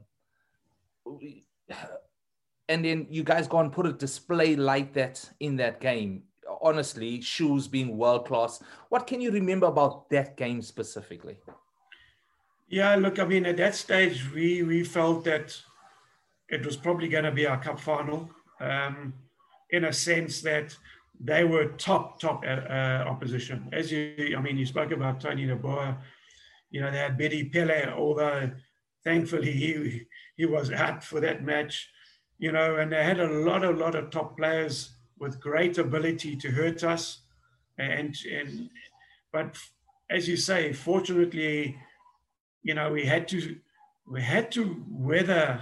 and 2.69 2.85
then 2.85 3.07
you 3.09 3.23
guys 3.23 3.47
go 3.47 3.59
and 3.59 3.71
put 3.71 3.85
a 3.85 3.93
display 3.93 4.55
like 4.55 4.93
that 4.93 5.29
in 5.39 5.57
that 5.57 5.81
game. 5.81 6.23
Honestly, 6.61 7.21
shoes 7.21 7.67
being 7.67 7.97
world 7.97 8.25
class. 8.25 8.61
What 8.89 9.07
can 9.07 9.21
you 9.21 9.31
remember 9.31 9.67
about 9.67 10.09
that 10.09 10.37
game 10.37 10.61
specifically? 10.61 11.37
Yeah, 12.67 12.95
look, 12.95 13.19
I 13.19 13.25
mean, 13.25 13.45
at 13.45 13.57
that 13.57 13.75
stage, 13.75 14.29
we 14.33 14.63
we 14.63 14.83
felt 14.83 15.25
that 15.25 15.59
it 16.47 16.65
was 16.65 16.77
probably 16.77 17.09
going 17.09 17.23
to 17.25 17.31
be 17.31 17.47
our 17.47 17.61
cup 17.61 17.79
final, 17.79 18.29
um, 18.59 19.13
in 19.71 19.85
a 19.85 19.93
sense 19.93 20.41
that 20.41 20.75
they 21.23 21.43
were 21.43 21.65
top 21.77 22.19
top 22.19 22.43
uh, 22.45 22.61
uh, 22.71 23.05
opposition. 23.07 23.69
As 23.71 23.91
you, 23.91 24.35
I 24.37 24.41
mean, 24.41 24.57
you 24.57 24.65
spoke 24.65 24.91
about 24.91 25.21
Tony 25.21 25.45
Yeboah. 25.45 25.97
You 26.71 26.81
know, 26.81 26.91
they 26.91 26.97
had 26.97 27.17
Abedi 27.17 27.51
Pele, 27.51 27.91
although 27.91 28.51
thankfully 29.03 29.51
he 29.51 30.07
he 30.35 30.45
was 30.45 30.71
out 30.71 31.03
for 31.03 31.19
that 31.19 31.43
match. 31.43 31.89
You 32.39 32.51
know, 32.51 32.77
and 32.77 32.91
they 32.91 33.03
had 33.03 33.19
a 33.19 33.29
lot, 33.29 33.63
a 33.63 33.69
lot 33.69 33.93
of 33.93 34.09
top 34.09 34.35
players 34.35 34.93
with 35.19 35.39
great 35.39 35.77
ability 35.77 36.35
to 36.37 36.49
hurt 36.49 36.83
us, 36.83 37.21
and 37.77 38.15
and 38.31 38.69
but 39.31 39.57
as 40.09 40.27
you 40.27 40.37
say, 40.37 40.73
fortunately, 40.73 41.77
you 42.63 42.73
know, 42.73 42.91
we 42.91 43.05
had 43.05 43.27
to 43.27 43.57
we 44.07 44.21
had 44.21 44.51
to 44.53 44.83
weather 44.89 45.61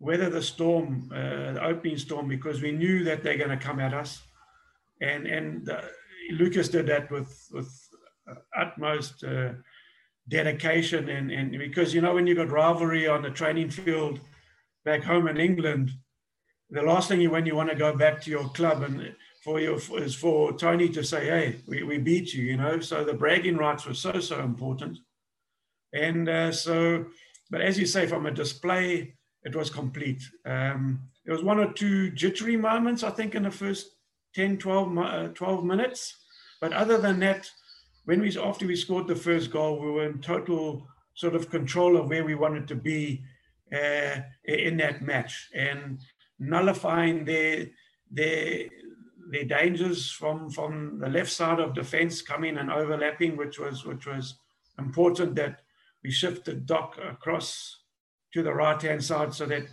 weather 0.00 0.30
the 0.30 0.42
storm, 0.42 1.10
uh, 1.14 1.52
the 1.52 1.64
opening 1.64 1.98
storm, 1.98 2.26
because 2.26 2.60
we 2.60 2.72
knew 2.72 3.04
that 3.04 3.22
they're 3.22 3.36
going 3.36 3.50
to 3.50 3.56
come 3.56 3.78
at 3.78 3.94
us 3.94 4.22
and 5.00 5.26
and 5.26 5.68
uh, 5.68 5.82
Lucas 6.32 6.68
did 6.68 6.86
that 6.86 7.10
with 7.10 7.48
with 7.52 7.70
uh, 8.30 8.34
utmost 8.56 9.24
uh, 9.24 9.52
dedication 10.28 11.08
and 11.08 11.30
and 11.30 11.50
because 11.58 11.94
you 11.94 12.00
know 12.00 12.14
when 12.14 12.26
you 12.26 12.34
got 12.34 12.50
rivalry 12.50 13.06
on 13.08 13.22
the 13.22 13.30
training 13.30 13.70
field 13.70 14.20
back 14.84 15.02
home 15.02 15.28
in 15.28 15.36
England, 15.36 15.90
the 16.70 16.82
last 16.82 17.08
thing 17.08 17.20
you 17.20 17.30
when 17.30 17.46
you 17.46 17.56
want 17.56 17.70
to 17.70 17.76
go 17.76 17.96
back 17.96 18.20
to 18.22 18.30
your 18.30 18.48
club 18.50 18.82
and 18.82 19.14
for 19.42 19.58
your 19.60 19.78
is 19.96 20.14
for 20.14 20.52
Tony 20.52 20.88
to 20.90 21.02
say, 21.02 21.24
hey, 21.24 21.56
we, 21.66 21.82
we 21.82 21.98
beat 21.98 22.34
you, 22.34 22.44
you 22.44 22.56
know. 22.56 22.78
So 22.80 23.04
the 23.04 23.14
bragging 23.14 23.56
rights 23.56 23.86
were 23.86 23.94
so 23.94 24.20
so 24.20 24.40
important, 24.40 24.98
and 25.92 26.28
uh, 26.28 26.52
so 26.52 27.06
but 27.50 27.60
as 27.60 27.78
you 27.78 27.86
say, 27.86 28.06
from 28.06 28.26
a 28.26 28.30
display, 28.30 29.14
it 29.42 29.56
was 29.56 29.70
complete. 29.70 30.22
Um, 30.46 31.00
there 31.24 31.34
was 31.34 31.42
one 31.42 31.58
or 31.58 31.72
two 31.72 32.10
jittery 32.10 32.56
moments, 32.56 33.02
I 33.02 33.10
think, 33.10 33.34
in 33.34 33.42
the 33.42 33.50
first 33.50 33.96
10, 34.34 34.58
12, 34.58 34.98
uh, 34.98 35.28
12 35.28 35.64
minutes. 35.64 36.16
But 36.60 36.72
other 36.72 36.98
than 36.98 37.20
that, 37.20 37.50
when 38.04 38.20
we 38.20 38.36
after 38.38 38.66
we 38.66 38.76
scored 38.76 39.06
the 39.06 39.14
first 39.16 39.50
goal, 39.50 39.80
we 39.80 39.90
were 39.90 40.06
in 40.06 40.20
total 40.20 40.86
sort 41.14 41.34
of 41.34 41.50
control 41.50 41.96
of 41.96 42.08
where 42.08 42.24
we 42.24 42.34
wanted 42.34 42.66
to 42.68 42.74
be 42.74 43.22
uh, 43.72 44.20
in 44.44 44.76
that 44.78 45.02
match 45.02 45.50
and 45.54 46.00
nullifying 46.38 47.24
their 47.24 47.66
their 48.10 48.66
their 49.30 49.44
dangers 49.44 50.10
from 50.10 50.50
from 50.50 50.98
the 50.98 51.08
left 51.08 51.30
side 51.30 51.60
of 51.60 51.74
defense 51.74 52.22
coming 52.22 52.58
and 52.58 52.70
overlapping, 52.70 53.36
which 53.36 53.58
was 53.58 53.84
which 53.84 54.06
was 54.06 54.34
important 54.78 55.34
that 55.36 55.60
we 56.02 56.10
shifted 56.10 56.66
Doc 56.66 56.98
across 56.98 57.78
to 58.32 58.42
the 58.42 58.52
right 58.52 58.80
hand 58.80 59.02
side 59.04 59.34
so 59.34 59.46
that 59.46 59.64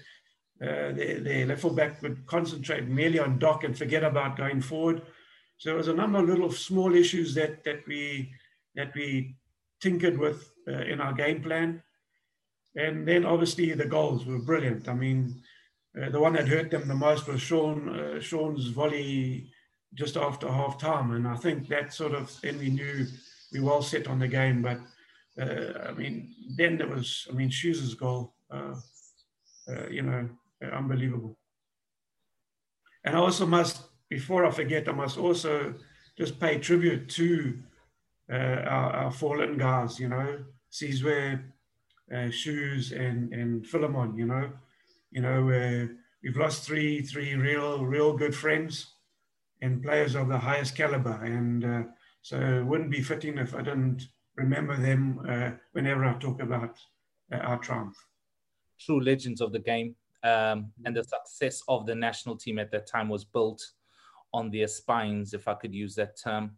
uh, 0.61 0.91
the, 0.91 1.19
the 1.23 1.45
left 1.45 1.61
fullback 1.61 2.01
would 2.01 2.25
concentrate 2.25 2.87
merely 2.87 3.19
on 3.19 3.37
Doc 3.37 3.63
and 3.63 3.77
forget 3.77 4.03
about 4.03 4.37
going 4.37 4.59
forward. 4.59 5.03
So 5.57 5.69
there 5.69 5.77
was 5.77 5.87
a 5.87 5.93
number 5.93 6.19
of 6.19 6.29
little 6.29 6.51
small 6.51 6.95
issues 6.95 7.35
that 7.35 7.63
that 7.63 7.85
we 7.87 8.31
that 8.75 8.93
we 8.95 9.35
tinkered 9.81 10.17
with 10.17 10.51
uh, 10.67 10.81
in 10.81 10.99
our 10.99 11.13
game 11.13 11.43
plan, 11.43 11.83
and 12.75 13.07
then 13.07 13.25
obviously 13.25 13.71
the 13.73 13.85
goals 13.85 14.25
were 14.25 14.39
brilliant. 14.39 14.87
I 14.87 14.93
mean, 14.93 15.41
uh, 15.99 16.09
the 16.09 16.19
one 16.19 16.33
that 16.33 16.47
hurt 16.47 16.71
them 16.71 16.87
the 16.87 16.95
most 16.95 17.27
was 17.27 17.41
Shaun 17.41 17.89
uh, 17.89 18.19
Shaun's 18.19 18.67
volley 18.67 19.51
just 19.93 20.17
after 20.17 20.47
half 20.47 20.79
time, 20.79 21.11
and 21.11 21.27
I 21.27 21.35
think 21.35 21.67
that 21.67 21.93
sort 21.93 22.13
of 22.13 22.35
then 22.41 22.57
we 22.57 22.69
knew 22.69 23.05
we 23.53 23.59
were 23.59 23.71
all 23.71 23.83
set 23.83 24.07
on 24.07 24.17
the 24.17 24.27
game. 24.27 24.63
But 24.63 24.79
uh, 25.39 25.89
I 25.89 25.91
mean, 25.91 26.33
then 26.55 26.77
there 26.77 26.87
was 26.87 27.27
I 27.29 27.33
mean 27.33 27.51
Shoes' 27.51 27.93
goal. 27.93 28.33
Uh, 28.49 28.75
you 29.89 30.01
know, 30.01 30.29
unbelievable. 30.61 31.37
And 33.03 33.15
I 33.15 33.19
also 33.19 33.45
must, 33.45 33.83
before 34.09 34.45
I 34.45 34.51
forget, 34.51 34.89
I 34.89 34.91
must 34.91 35.17
also 35.17 35.75
just 36.17 36.39
pay 36.39 36.57
tribute 36.57 37.09
to 37.09 37.59
uh, 38.31 38.35
our, 38.35 38.91
our, 38.91 39.11
fallen 39.11 39.57
guys, 39.57 39.99
you 39.99 40.09
know, 40.09 40.39
Sizwe, 40.71 41.41
uh, 42.13 42.29
Shoes, 42.29 42.91
and, 42.91 43.31
and 43.33 43.65
Philemon, 43.65 44.17
you 44.17 44.25
know. 44.25 44.49
You 45.11 45.21
know, 45.21 45.49
uh, 45.49 45.87
we've 46.21 46.35
lost 46.35 46.63
three, 46.63 47.01
three 47.01 47.35
real, 47.35 47.85
real 47.85 48.17
good 48.17 48.35
friends 48.35 48.93
and 49.61 49.81
players 49.81 50.15
of 50.15 50.27
the 50.27 50.37
highest 50.37 50.75
caliber. 50.75 51.23
And 51.23 51.63
uh, 51.63 51.83
so 52.21 52.37
it 52.37 52.65
wouldn't 52.65 52.91
be 52.91 53.01
fitting 53.01 53.37
if 53.37 53.55
I 53.55 53.61
didn't 53.61 54.07
remember 54.35 54.75
them 54.75 55.21
uh, 55.27 55.51
whenever 55.71 56.03
I 56.03 56.13
talk 56.15 56.41
about 56.41 56.77
uh, 57.31 57.37
our 57.37 57.59
triumph. 57.59 57.95
True 58.79 59.01
legends 59.01 59.39
of 59.39 59.53
the 59.53 59.59
game 59.59 59.95
um, 60.23 60.71
and 60.85 60.95
the 60.95 61.03
success 61.03 61.61
of 61.67 61.85
the 61.85 61.95
national 61.95 62.35
team 62.35 62.59
at 62.59 62.71
that 62.71 62.87
time 62.87 63.09
was 63.09 63.23
built 63.23 63.63
on 64.33 64.51
their 64.51 64.67
spines, 64.67 65.33
if 65.33 65.47
I 65.47 65.53
could 65.53 65.73
use 65.73 65.95
that 65.95 66.19
term. 66.19 66.51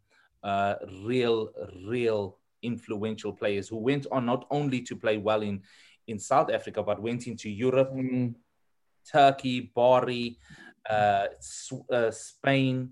Uh, 0.44 0.76
real, 1.04 1.50
real 1.86 2.38
influential 2.62 3.34
players 3.34 3.68
who 3.68 3.78
went 3.78 4.08
on 4.12 4.26
not 4.26 4.46
only 4.52 4.82
to 4.82 4.96
play 4.96 5.18
well 5.18 5.42
in 5.42 5.62
in 6.08 6.18
South 6.18 6.50
Africa, 6.52 6.82
but 6.82 7.02
went 7.02 7.28
into 7.28 7.50
Europe, 7.50 7.94
mm. 7.94 8.34
Turkey, 9.12 9.72
Bari, 9.76 10.40
uh, 10.90 11.28
uh, 11.92 12.12
Spain. 12.12 12.92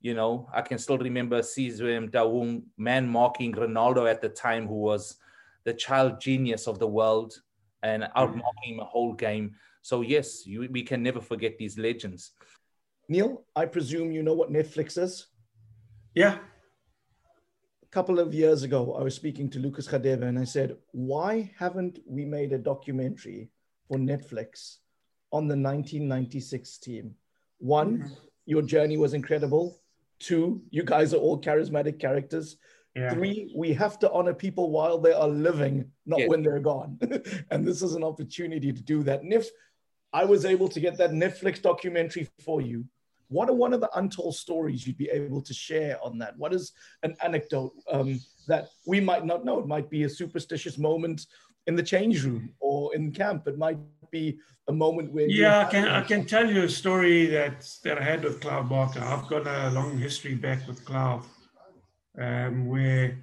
You 0.00 0.14
know, 0.14 0.48
I 0.52 0.62
can 0.62 0.78
still 0.78 0.98
remember 0.98 1.40
Sizwe 1.40 2.08
Motaung 2.08 2.62
man 2.76 3.08
marking 3.08 3.52
Ronaldo 3.52 4.10
at 4.10 4.22
the 4.22 4.28
time, 4.30 4.66
who 4.66 4.80
was 4.80 5.16
the 5.64 5.74
child 5.74 6.20
genius 6.20 6.66
of 6.66 6.78
the 6.78 6.86
world 6.86 7.34
and 7.82 8.04
outmarking 8.16 8.64
him 8.64 8.80
a 8.80 8.84
whole 8.84 9.12
game. 9.12 9.54
So 9.84 10.00
yes, 10.00 10.46
you, 10.46 10.66
we 10.72 10.82
can 10.82 11.02
never 11.02 11.20
forget 11.20 11.58
these 11.58 11.76
legends. 11.76 12.30
Neil, 13.06 13.44
I 13.54 13.66
presume 13.66 14.12
you 14.12 14.22
know 14.22 14.32
what 14.32 14.50
Netflix 14.50 14.96
is. 14.96 15.26
Yeah. 16.14 16.38
A 17.82 17.86
couple 17.90 18.18
of 18.18 18.32
years 18.32 18.62
ago, 18.62 18.94
I 18.94 19.02
was 19.02 19.14
speaking 19.14 19.50
to 19.50 19.58
Lucas 19.58 19.86
Radebe 19.88 20.22
and 20.22 20.38
I 20.38 20.44
said, 20.44 20.78
why 20.92 21.52
haven't 21.58 21.98
we 22.06 22.24
made 22.24 22.54
a 22.54 22.58
documentary 22.58 23.50
for 23.86 23.98
Netflix 23.98 24.78
on 25.30 25.48
the 25.48 25.54
1996 25.54 26.78
team? 26.78 27.14
One, 27.58 27.98
mm-hmm. 27.98 28.14
your 28.46 28.62
journey 28.62 28.96
was 28.96 29.12
incredible. 29.12 29.82
Two, 30.18 30.62
you 30.70 30.82
guys 30.82 31.12
are 31.12 31.18
all 31.18 31.38
charismatic 31.38 32.00
characters. 32.00 32.56
Yeah. 32.96 33.10
Three, 33.10 33.52
we 33.54 33.74
have 33.74 33.98
to 33.98 34.10
honor 34.12 34.32
people 34.32 34.70
while 34.70 34.96
they 34.96 35.12
are 35.12 35.28
living, 35.28 35.90
not 36.06 36.20
yeah. 36.20 36.28
when 36.28 36.42
they're 36.42 36.58
gone. 36.58 36.98
and 37.50 37.66
this 37.66 37.82
is 37.82 37.92
an 37.94 38.02
opportunity 38.02 38.72
to 38.72 38.82
do 38.82 39.02
that. 39.02 39.20
And 39.20 39.30
if 39.30 39.50
I 40.14 40.24
was 40.24 40.44
able 40.44 40.68
to 40.68 40.78
get 40.78 40.96
that 40.98 41.10
Netflix 41.10 41.60
documentary 41.60 42.28
for 42.44 42.60
you. 42.60 42.84
What 43.28 43.50
are 43.50 43.54
one 43.54 43.74
of 43.74 43.80
the 43.80 43.90
untold 43.98 44.36
stories 44.36 44.86
you'd 44.86 44.96
be 44.96 45.10
able 45.10 45.42
to 45.42 45.52
share 45.52 45.98
on 46.04 46.18
that? 46.18 46.38
What 46.38 46.54
is 46.54 46.72
an 47.02 47.16
anecdote 47.20 47.72
um, 47.90 48.20
that 48.46 48.68
we 48.86 49.00
might 49.00 49.26
not 49.26 49.44
know? 49.44 49.58
It 49.58 49.66
might 49.66 49.90
be 49.90 50.04
a 50.04 50.08
superstitious 50.08 50.78
moment 50.78 51.26
in 51.66 51.74
the 51.74 51.82
change 51.82 52.24
room 52.24 52.50
or 52.60 52.94
in 52.94 53.10
camp. 53.10 53.48
It 53.48 53.58
might 53.58 53.78
be 54.12 54.38
a 54.68 54.72
moment 54.72 55.12
where 55.12 55.26
yeah, 55.26 55.60
I 55.60 55.64
can 55.64 55.88
I 55.88 56.02
can 56.02 56.24
tell 56.24 56.48
you 56.48 56.62
a 56.62 56.68
story 56.68 57.26
that 57.26 57.68
that 57.82 57.98
I 57.98 58.04
had 58.04 58.22
with 58.22 58.40
Clive 58.40 58.68
Barker. 58.68 59.00
I've 59.00 59.26
got 59.26 59.46
a 59.48 59.70
long 59.70 59.98
history 59.98 60.36
back 60.36 60.66
with 60.68 60.84
Clive, 60.84 61.26
um, 62.18 62.66
where 62.68 63.18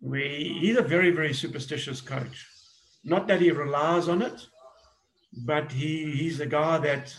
where 0.00 0.28
he's 0.28 0.78
a 0.78 0.82
very 0.82 1.10
very 1.10 1.34
superstitious 1.34 2.00
coach. 2.00 2.48
Not 3.04 3.28
that 3.28 3.40
he 3.40 3.50
relies 3.50 4.08
on 4.08 4.22
it, 4.22 4.46
but 5.44 5.70
he 5.72 6.10
he's 6.12 6.40
a 6.40 6.46
guy 6.46 6.78
that 6.78 7.14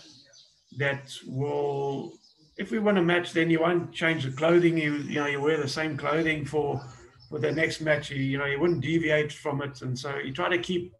that 0.78 1.14
will 1.26 2.14
if 2.58 2.72
we 2.72 2.80
want 2.80 2.98
a 2.98 3.02
match 3.02 3.34
then 3.34 3.50
you 3.50 3.60
won't 3.60 3.92
change 3.92 4.24
the 4.24 4.32
clothing. 4.32 4.78
You 4.78 4.96
you 4.96 5.20
know 5.20 5.28
you 5.28 5.42
wear 5.42 5.58
the 5.58 5.68
same 5.68 5.98
clothing 5.98 6.46
for 6.46 6.82
for 7.30 7.40
the 7.40 7.52
next 7.52 7.82
match. 7.82 8.10
You, 8.10 8.18
you 8.18 8.38
know 8.38 8.46
you 8.46 8.60
wouldn't 8.60 8.82
deviate 8.82 9.32
from 9.32 9.62
it. 9.62 9.82
And 9.82 9.98
so 9.98 10.18
you 10.18 10.34
try 10.34 10.50
to 10.50 10.58
keep 10.58 10.94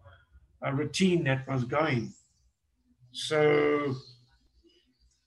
a 0.62 0.74
routine 0.74 1.24
that 1.26 1.48
was 1.48 1.64
going. 1.64 2.14
So 3.12 3.96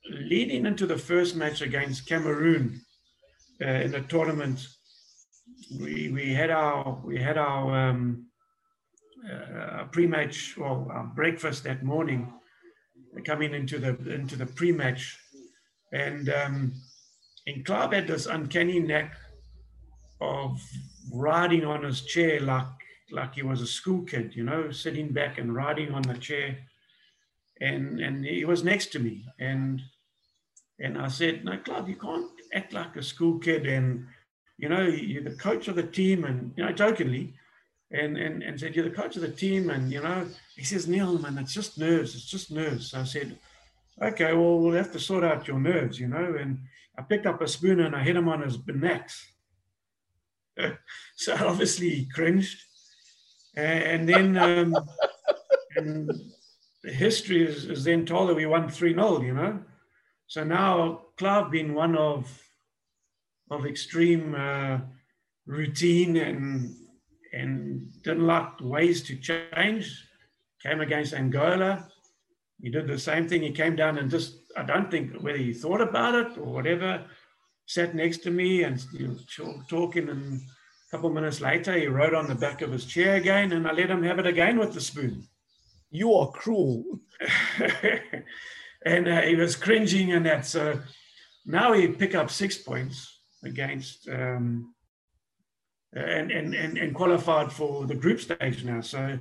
leading 0.08 0.66
into 0.66 0.86
the 0.86 0.98
first 0.98 1.36
match 1.36 1.60
against 1.60 2.06
Cameroon 2.06 2.80
uh, 3.62 3.66
in 3.66 3.92
the 3.92 4.00
tournament, 4.02 4.66
we 5.80 6.10
we 6.10 6.32
had 6.32 6.50
our 6.50 7.00
we 7.04 7.18
had 7.18 7.38
our 7.38 7.90
um, 7.90 8.29
uh, 9.28 9.84
pre-match 9.84 10.56
well 10.56 10.88
our 10.90 11.04
breakfast 11.04 11.64
that 11.64 11.82
morning, 11.82 12.32
coming 13.24 13.54
into 13.54 13.78
the 13.78 13.96
into 14.12 14.36
the 14.36 14.46
pre-match, 14.46 15.18
and 15.92 16.28
um, 16.28 16.72
and 17.46 17.64
Clive 17.64 17.92
had 17.92 18.06
this 18.06 18.26
uncanny 18.26 18.80
knack 18.80 19.16
of 20.20 20.60
riding 21.12 21.64
on 21.64 21.82
his 21.82 22.02
chair 22.02 22.40
like 22.40 22.66
like 23.12 23.34
he 23.34 23.42
was 23.42 23.60
a 23.60 23.66
school 23.66 24.02
kid, 24.02 24.34
you 24.34 24.44
know, 24.44 24.70
sitting 24.70 25.08
back 25.08 25.38
and 25.38 25.54
riding 25.54 25.92
on 25.92 26.02
the 26.02 26.14
chair. 26.14 26.58
And 27.60 28.00
and 28.00 28.24
he 28.24 28.44
was 28.44 28.64
next 28.64 28.86
to 28.92 28.98
me. 28.98 29.24
And 29.38 29.82
and 30.78 30.98
I 30.98 31.08
said, 31.08 31.44
No, 31.44 31.58
Clive, 31.58 31.88
you 31.88 31.96
can't 31.96 32.30
act 32.54 32.72
like 32.72 32.96
a 32.96 33.02
school 33.02 33.38
kid 33.38 33.66
and 33.66 34.06
you 34.58 34.68
know, 34.68 34.82
you're 34.82 35.22
the 35.22 35.36
coach 35.36 35.68
of 35.68 35.76
the 35.76 35.82
team 35.82 36.24
and 36.24 36.52
you 36.56 36.64
know, 36.64 36.72
jokingly. 36.72 37.34
And, 37.92 38.16
and 38.16 38.42
and 38.42 38.58
said, 38.58 38.76
You're 38.76 38.88
the 38.88 38.94
coach 38.94 39.16
of 39.16 39.22
the 39.22 39.30
team, 39.30 39.68
and 39.70 39.90
you 39.90 40.00
know, 40.00 40.26
he 40.56 40.64
says, 40.64 40.86
Neil, 40.86 41.18
man, 41.18 41.38
it's 41.38 41.52
just 41.52 41.76
nerves, 41.76 42.14
it's 42.14 42.30
just 42.30 42.52
nerves. 42.52 42.92
So 42.92 43.00
I 43.00 43.04
said, 43.04 43.36
Okay, 44.00 44.32
well, 44.32 44.58
we'll 44.58 44.76
have 44.76 44.92
to 44.92 45.00
sort 45.00 45.24
out 45.24 45.48
your 45.48 45.58
nerves, 45.58 45.98
you 45.98 46.08
know. 46.08 46.36
And 46.38 46.60
I 46.96 47.02
picked 47.02 47.26
up 47.26 47.42
a 47.42 47.48
spoon 47.48 47.80
and 47.80 47.94
I 47.94 48.02
hit 48.02 48.16
him 48.16 48.28
on 48.28 48.42
his 48.42 48.56
back. 48.56 49.10
so 51.16 51.34
obviously 51.34 51.90
he 51.90 52.06
cringed. 52.06 52.62
And 53.56 54.08
then 54.08 54.36
um, 54.38 54.76
and 55.76 56.10
the 56.82 56.92
history 56.92 57.44
is, 57.44 57.66
is, 57.66 57.84
then 57.84 58.06
told 58.06 58.30
that 58.30 58.36
we 58.36 58.46
won 58.46 58.68
3 58.68 58.94
0, 58.94 59.22
you 59.22 59.34
know. 59.34 59.60
So 60.26 60.44
now 60.44 61.02
Clive 61.16 61.50
being 61.50 61.74
one 61.74 61.96
of 61.96 62.42
of 63.50 63.66
extreme 63.66 64.34
uh, 64.34 64.78
routine 65.44 66.16
and 66.16 66.76
and 67.32 67.90
didn't 68.02 68.26
like 68.26 68.60
ways 68.60 69.02
to 69.04 69.16
change. 69.16 70.04
Came 70.62 70.80
against 70.80 71.14
Angola. 71.14 71.88
He 72.60 72.70
did 72.70 72.86
the 72.86 72.98
same 72.98 73.28
thing. 73.28 73.42
He 73.42 73.52
came 73.52 73.76
down 73.76 73.98
and 73.98 74.10
just, 74.10 74.38
I 74.56 74.62
don't 74.62 74.90
think 74.90 75.14
whether 75.20 75.38
he 75.38 75.52
thought 75.52 75.80
about 75.80 76.14
it 76.14 76.38
or 76.38 76.52
whatever, 76.52 77.04
sat 77.66 77.94
next 77.94 78.18
to 78.24 78.30
me 78.30 78.64
and 78.64 78.84
you 78.92 79.08
know, 79.08 79.62
talking 79.68 80.08
and 80.08 80.40
a 80.40 80.90
couple 80.90 81.08
of 81.08 81.14
minutes 81.14 81.40
later, 81.40 81.78
he 81.78 81.86
wrote 81.86 82.14
on 82.14 82.26
the 82.26 82.34
back 82.34 82.62
of 82.62 82.72
his 82.72 82.84
chair 82.84 83.14
again, 83.14 83.52
and 83.52 83.66
I 83.66 83.72
let 83.72 83.90
him 83.90 84.02
have 84.02 84.18
it 84.18 84.26
again 84.26 84.58
with 84.58 84.74
the 84.74 84.80
spoon. 84.80 85.22
You 85.90 86.12
are 86.14 86.32
cruel. 86.32 86.84
and 88.84 89.08
uh, 89.08 89.20
he 89.20 89.36
was 89.36 89.54
cringing 89.54 90.12
and 90.12 90.26
that. 90.26 90.46
So 90.46 90.80
now 91.46 91.72
he 91.74 91.86
pick 91.86 92.16
up 92.16 92.28
six 92.28 92.58
points 92.58 93.20
against 93.44 94.08
um, 94.08 94.74
and, 95.92 96.30
and, 96.30 96.54
and, 96.54 96.78
and 96.78 96.94
qualified 96.94 97.52
for 97.52 97.86
the 97.86 97.94
group 97.94 98.20
stage 98.20 98.64
now. 98.64 98.80
So 98.80 99.18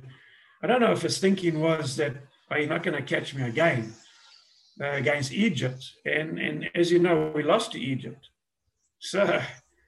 I 0.62 0.66
don't 0.66 0.80
know 0.80 0.92
if 0.92 1.02
his 1.02 1.18
thinking 1.18 1.60
was 1.60 1.96
that 1.96 2.14
oh, 2.50 2.56
you're 2.56 2.68
not 2.68 2.82
going 2.82 2.96
to 2.96 3.02
catch 3.02 3.34
me 3.34 3.42
again 3.42 3.94
uh, 4.80 4.90
against 4.92 5.32
Egypt. 5.32 5.84
And, 6.04 6.38
and 6.38 6.70
as 6.74 6.90
you 6.90 6.98
know, 6.98 7.32
we 7.34 7.42
lost 7.42 7.72
to 7.72 7.80
Egypt. 7.80 8.28
So 8.98 9.42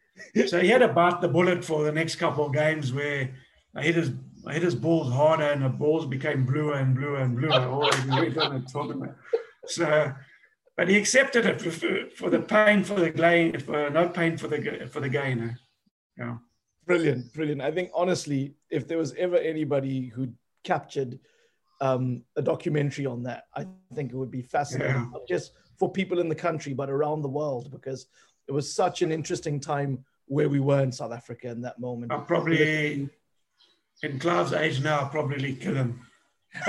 so 0.47 0.61
he 0.61 0.69
had 0.69 0.79
to 0.79 0.89
bite 0.89 1.21
the 1.21 1.29
bullet 1.29 1.65
for 1.65 1.85
the 1.85 1.93
next 1.93 2.17
couple 2.17 2.47
of 2.47 2.53
games 2.53 2.93
where 2.93 3.31
I 3.75 3.83
hit 3.83 3.97
his 3.97 4.11
I 4.47 4.55
hit 4.55 4.63
his 4.63 4.75
balls 4.75 5.13
harder 5.13 5.45
and 5.45 5.65
the 5.65 5.69
balls 5.69 6.05
became 6.05 6.45
bluer 6.45 6.75
and 6.75 6.97
bluer 6.97 7.19
and 7.19 7.37
bluer. 7.37 7.53
On 7.53 7.81
the 7.81 8.67
tournament. 8.71 9.13
So, 9.67 10.13
but 10.77 10.89
he 10.89 10.97
accepted 10.97 11.47
it 11.47 11.61
for, 11.61 12.11
for 12.17 12.29
the 12.29 12.41
pain 12.41 12.83
for 12.83 12.95
the 12.95 13.11
gain, 13.11 13.59
for 13.61 13.89
no 13.91 14.09
pain 14.09 14.37
for 14.37 14.49
the 14.49 14.89
for 14.91 15.01
the 15.01 15.09
gain. 15.09 15.57
Yeah. 16.19 16.39
Brilliant, 16.87 17.33
brilliant. 17.33 17.63
I 17.63 17.71
think 17.71 17.91
honestly, 17.95 18.55
if 18.71 18.89
there 18.89 18.99
was 18.99 19.15
ever 19.15 19.37
anybody 19.37 20.07
who 20.09 20.29
captured 20.65 21.19
um, 21.81 22.23
a 22.37 22.43
documentary 22.43 23.07
on 23.07 23.23
that, 23.25 23.45
I 23.55 23.67
think 23.95 24.13
it 24.13 24.17
would 24.17 24.31
be 24.31 24.43
fascinating, 24.43 24.95
yeah. 24.95 25.09
not 25.13 25.27
just 25.29 25.53
for 25.79 25.91
people 25.91 26.19
in 26.19 26.29
the 26.29 26.35
country, 26.35 26.75
but 26.75 26.91
around 26.91 27.23
the 27.23 27.29
world, 27.29 27.71
because 27.71 28.07
it 28.49 28.53
was 28.53 28.73
such 28.73 29.03
an 29.03 29.13
interesting 29.13 29.61
time 29.61 30.05
where 30.27 30.49
we 30.49 30.61
were 30.61 30.83
in 30.83 30.93
South 30.93 31.13
Africa 31.13 31.49
in 31.49 31.61
that 31.63 31.79
moment. 31.79 32.13
I'll 32.13 32.21
probably, 32.23 33.09
in 34.03 34.19
Clive's 34.19 34.53
age 34.53 34.81
now, 34.81 35.01
I'll 35.01 35.09
probably 35.09 35.55
kill 35.55 35.75
him. 35.75 36.01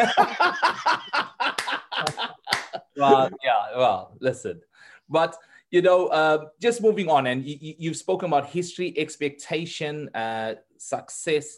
well, 2.98 3.30
yeah, 3.44 3.78
well, 3.78 4.16
listen. 4.20 4.62
But, 5.10 5.38
you 5.74 5.82
know, 5.82 6.06
uh, 6.10 6.46
just 6.62 6.84
moving 6.84 7.10
on, 7.10 7.26
and 7.26 7.44
you, 7.44 7.90
have 7.90 7.98
spoken 7.98 8.28
about 8.28 8.46
history, 8.46 8.94
expectation, 8.96 10.08
uh, 10.14 10.54
success. 10.78 11.58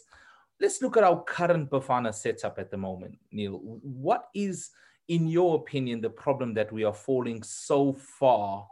Let's 0.58 0.80
look 0.80 0.96
at 0.96 1.04
our 1.04 1.22
current 1.22 1.68
Bafana 1.68 2.14
setup 2.14 2.58
at 2.58 2.70
the 2.70 2.78
moment, 2.78 3.18
Neil. 3.30 3.60
What 3.82 4.28
is, 4.34 4.70
in 5.08 5.28
your 5.28 5.56
opinion, 5.56 6.00
the 6.00 6.08
problem 6.08 6.54
that 6.54 6.72
we 6.72 6.82
are 6.82 6.94
falling 6.94 7.42
so 7.42 7.92
far 7.92 8.66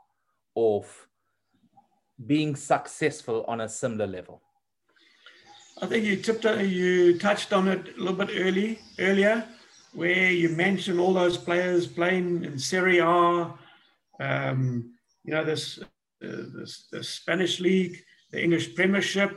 off 0.54 1.08
being 2.26 2.56
successful 2.56 3.44
on 3.46 3.60
a 3.60 3.68
similar 3.68 4.06
level? 4.06 4.40
I 5.82 5.84
think 5.84 6.06
you 6.06 6.16
tipped 6.16 6.44
you 6.44 7.18
touched 7.18 7.52
on 7.52 7.68
it 7.68 7.98
a 7.98 8.00
little 8.00 8.14
bit 8.14 8.30
early 8.34 8.78
earlier, 8.98 9.46
where 9.92 10.30
you 10.30 10.48
mentioned 10.48 10.98
all 10.98 11.12
those 11.12 11.36
players 11.36 11.86
playing 11.86 12.44
in 12.44 12.58
Serie 12.58 13.00
A, 13.00 13.52
um, 14.20 14.94
you 15.24 15.34
know 15.34 15.44
this, 15.44 15.78
uh, 15.78 15.82
this 16.56 16.86
the 16.92 17.02
Spanish 17.02 17.60
league, 17.60 17.96
the 18.30 18.42
English 18.42 18.74
Premiership. 18.74 19.32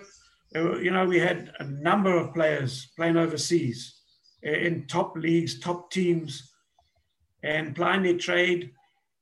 You 0.54 0.92
know 0.92 1.06
we 1.06 1.20
had 1.20 1.52
a 1.60 1.66
number 1.66 2.16
of 2.16 2.34
players 2.34 2.92
playing 2.96 3.18
overseas 3.18 4.02
in 4.44 4.88
top 4.88 5.16
leagues, 5.18 5.60
top 5.60 5.92
teams, 5.92 6.54
and 7.44 7.76
playing 7.76 8.04
their 8.04 8.18
trade 8.18 8.72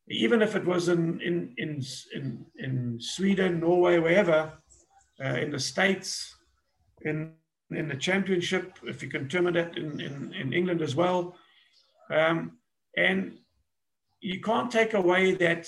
even 0.08 0.42
if 0.42 0.56
it 0.56 0.66
was 0.66 0.90
in 0.90 1.20
in 1.22 1.54
in 1.58 1.82
in, 2.14 2.46
in 2.58 2.98
Sweden, 3.00 3.60
Norway, 3.60 4.00
wherever, 4.00 4.54
uh, 5.24 5.36
in 5.36 5.52
the 5.52 5.60
states, 5.60 6.36
in 7.02 7.34
in 7.72 7.88
the 7.88 7.96
championship, 7.96 8.78
if 8.84 9.02
you 9.02 9.10
can 9.10 9.28
term 9.28 9.48
it 9.48 9.56
in, 9.56 10.00
in, 10.00 10.34
in 10.34 10.54
England 10.54 10.84
as 10.84 10.96
well, 10.96 11.36
um, 12.12 12.60
and 12.96 13.40
you 14.22 14.40
can't 14.40 14.72
take 14.72 14.94
away 14.94 15.34
that 15.34 15.68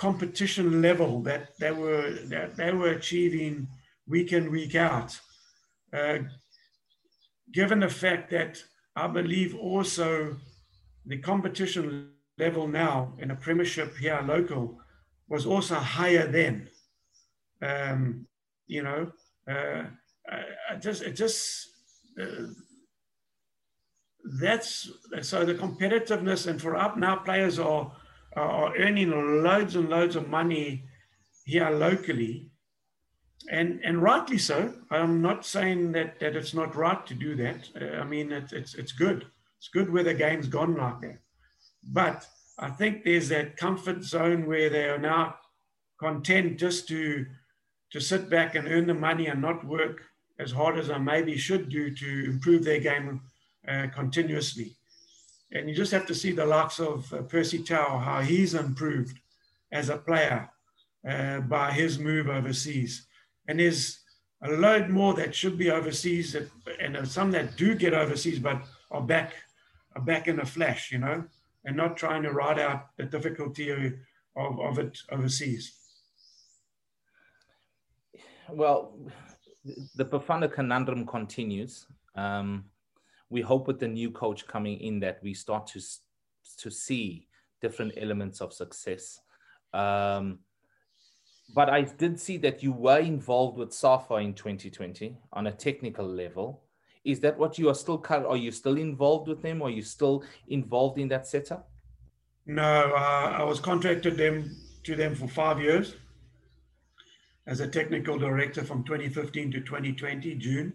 competition 0.00 0.80
level 0.80 1.20
that 1.20 1.50
they 1.58 1.70
were 1.70 2.10
that 2.24 2.56
they 2.56 2.72
were 2.72 2.92
achieving 2.98 3.68
week 4.08 4.32
in 4.32 4.50
week 4.50 4.74
out. 4.74 5.20
Uh, 5.92 6.18
given 7.52 7.80
the 7.80 7.88
fact 7.88 8.30
that 8.30 8.62
I 8.96 9.06
believe 9.08 9.54
also 9.54 10.36
the 11.04 11.18
competition 11.18 12.12
level 12.38 12.66
now 12.66 13.12
in 13.18 13.30
a 13.30 13.36
premiership 13.36 13.94
here 13.98 14.22
local 14.24 14.80
was 15.28 15.44
also 15.44 15.74
higher 15.74 16.26
then. 16.26 16.70
Um, 17.60 18.26
you 18.66 18.82
know, 18.82 19.12
uh, 19.46 19.82
I, 20.70 20.76
just 20.80 21.02
it 21.02 21.12
just 21.12 21.68
uh, 22.18 22.46
that's 24.40 24.90
so 25.20 25.44
the 25.44 25.54
competitiveness 25.54 26.46
and 26.46 26.58
for 26.58 26.74
up 26.74 26.96
now 26.96 27.16
players 27.16 27.58
are 27.58 27.92
are 28.36 28.76
earning 28.76 29.10
loads 29.42 29.76
and 29.76 29.88
loads 29.88 30.16
of 30.16 30.28
money 30.28 30.84
here 31.44 31.70
locally. 31.70 32.50
And 33.50 33.80
and 33.82 34.02
rightly 34.02 34.38
so. 34.38 34.74
I'm 34.90 35.22
not 35.22 35.46
saying 35.46 35.92
that 35.92 36.20
that 36.20 36.36
it's 36.36 36.54
not 36.54 36.76
right 36.76 37.04
to 37.06 37.14
do 37.14 37.34
that. 37.36 37.68
Uh, 37.80 38.00
i 38.00 38.04
mean 38.04 38.32
it, 38.32 38.52
it's 38.52 38.74
it's 38.74 38.92
good. 38.92 39.26
It's 39.58 39.68
good 39.68 39.90
where 39.92 40.04
the 40.04 40.14
game's 40.14 40.48
gone 40.48 40.76
like 40.76 41.00
that. 41.00 41.18
But 41.82 42.26
I 42.58 42.70
think 42.70 43.02
there's 43.02 43.28
that 43.30 43.56
comfort 43.56 44.04
zone 44.04 44.46
where 44.46 44.68
they 44.68 44.88
are 44.88 44.98
now 44.98 45.36
content 45.98 46.58
just 46.58 46.86
to 46.88 47.26
to 47.92 48.00
sit 48.00 48.30
back 48.30 48.54
and 48.54 48.68
earn 48.68 48.86
the 48.86 48.94
money 48.94 49.26
and 49.26 49.40
not 49.42 49.66
work 49.66 50.02
as 50.38 50.52
hard 50.52 50.78
as 50.78 50.90
I 50.90 50.98
maybe 50.98 51.36
should 51.36 51.68
do 51.68 51.94
to 51.94 52.24
improve 52.26 52.64
their 52.64 52.80
game 52.80 53.22
uh, 53.66 53.88
continuously. 53.94 54.76
And 55.52 55.68
you 55.68 55.74
just 55.74 55.92
have 55.92 56.06
to 56.06 56.14
see 56.14 56.32
the 56.32 56.46
likes 56.46 56.78
of 56.78 57.12
uh, 57.12 57.22
Percy 57.22 57.62
Tau, 57.62 57.98
how 57.98 58.20
he's 58.20 58.54
improved 58.54 59.18
as 59.72 59.88
a 59.88 59.96
player 59.96 60.48
uh, 61.08 61.40
by 61.40 61.72
his 61.72 61.98
move 61.98 62.28
overseas. 62.28 63.06
And 63.48 63.58
there's 63.58 64.00
a 64.42 64.50
load 64.50 64.88
more 64.88 65.14
that 65.14 65.34
should 65.34 65.58
be 65.58 65.70
overseas, 65.70 66.32
that, 66.32 66.48
and 66.80 67.06
some 67.06 67.30
that 67.32 67.56
do 67.56 67.74
get 67.74 67.94
overseas, 67.94 68.38
but 68.38 68.62
are 68.90 69.02
back, 69.02 69.32
are 69.96 70.02
back 70.02 70.28
in 70.28 70.40
a 70.40 70.46
flash, 70.46 70.92
you 70.92 70.98
know 70.98 71.24
and 71.64 71.76
not 71.76 71.96
trying 71.96 72.22
to 72.22 72.32
ride 72.32 72.58
out 72.58 72.96
the 72.96 73.04
difficulty 73.04 73.70
of, 73.70 73.92
of 74.36 74.78
it 74.78 74.98
overseas? 75.10 75.74
Well, 78.48 78.98
the 79.94 80.04
Bafana 80.04 80.52
conundrum 80.52 81.06
continues. 81.06 81.86
Um, 82.16 82.64
we 83.30 83.40
hope 83.40 83.66
with 83.66 83.78
the 83.78 83.88
new 83.88 84.10
coach 84.10 84.46
coming 84.46 84.78
in 84.80 85.00
that 85.00 85.20
we 85.22 85.32
start 85.32 85.66
to 85.68 85.80
to 86.58 86.70
see 86.70 87.28
different 87.60 87.92
elements 87.96 88.40
of 88.40 88.52
success. 88.52 89.20
Um, 89.72 90.40
but 91.54 91.68
I 91.68 91.82
did 91.82 92.18
see 92.20 92.36
that 92.38 92.62
you 92.62 92.72
were 92.72 92.98
involved 92.98 93.58
with 93.58 93.72
SAFA 93.72 94.16
in 94.16 94.34
2020 94.34 95.16
on 95.32 95.46
a 95.46 95.52
technical 95.52 96.06
level. 96.06 96.62
Is 97.04 97.20
that 97.20 97.38
what 97.38 97.58
you 97.58 97.68
are 97.68 97.74
still? 97.74 98.04
Are 98.08 98.36
you 98.36 98.50
still 98.50 98.76
involved 98.76 99.28
with 99.28 99.42
them? 99.42 99.62
Are 99.62 99.70
you 99.70 99.82
still 99.82 100.22
involved 100.48 100.98
in 100.98 101.08
that 101.08 101.26
setup? 101.26 101.70
No, 102.46 102.92
uh, 102.94 103.36
I 103.38 103.42
was 103.42 103.60
contracted 103.60 104.16
them 104.16 104.56
to 104.84 104.96
them 104.96 105.14
for 105.14 105.28
five 105.28 105.60
years 105.60 105.94
as 107.46 107.60
a 107.60 107.68
technical 107.68 108.18
director 108.18 108.64
from 108.64 108.84
2015 108.84 109.52
to 109.52 109.60
2020 109.60 110.34
June, 110.36 110.72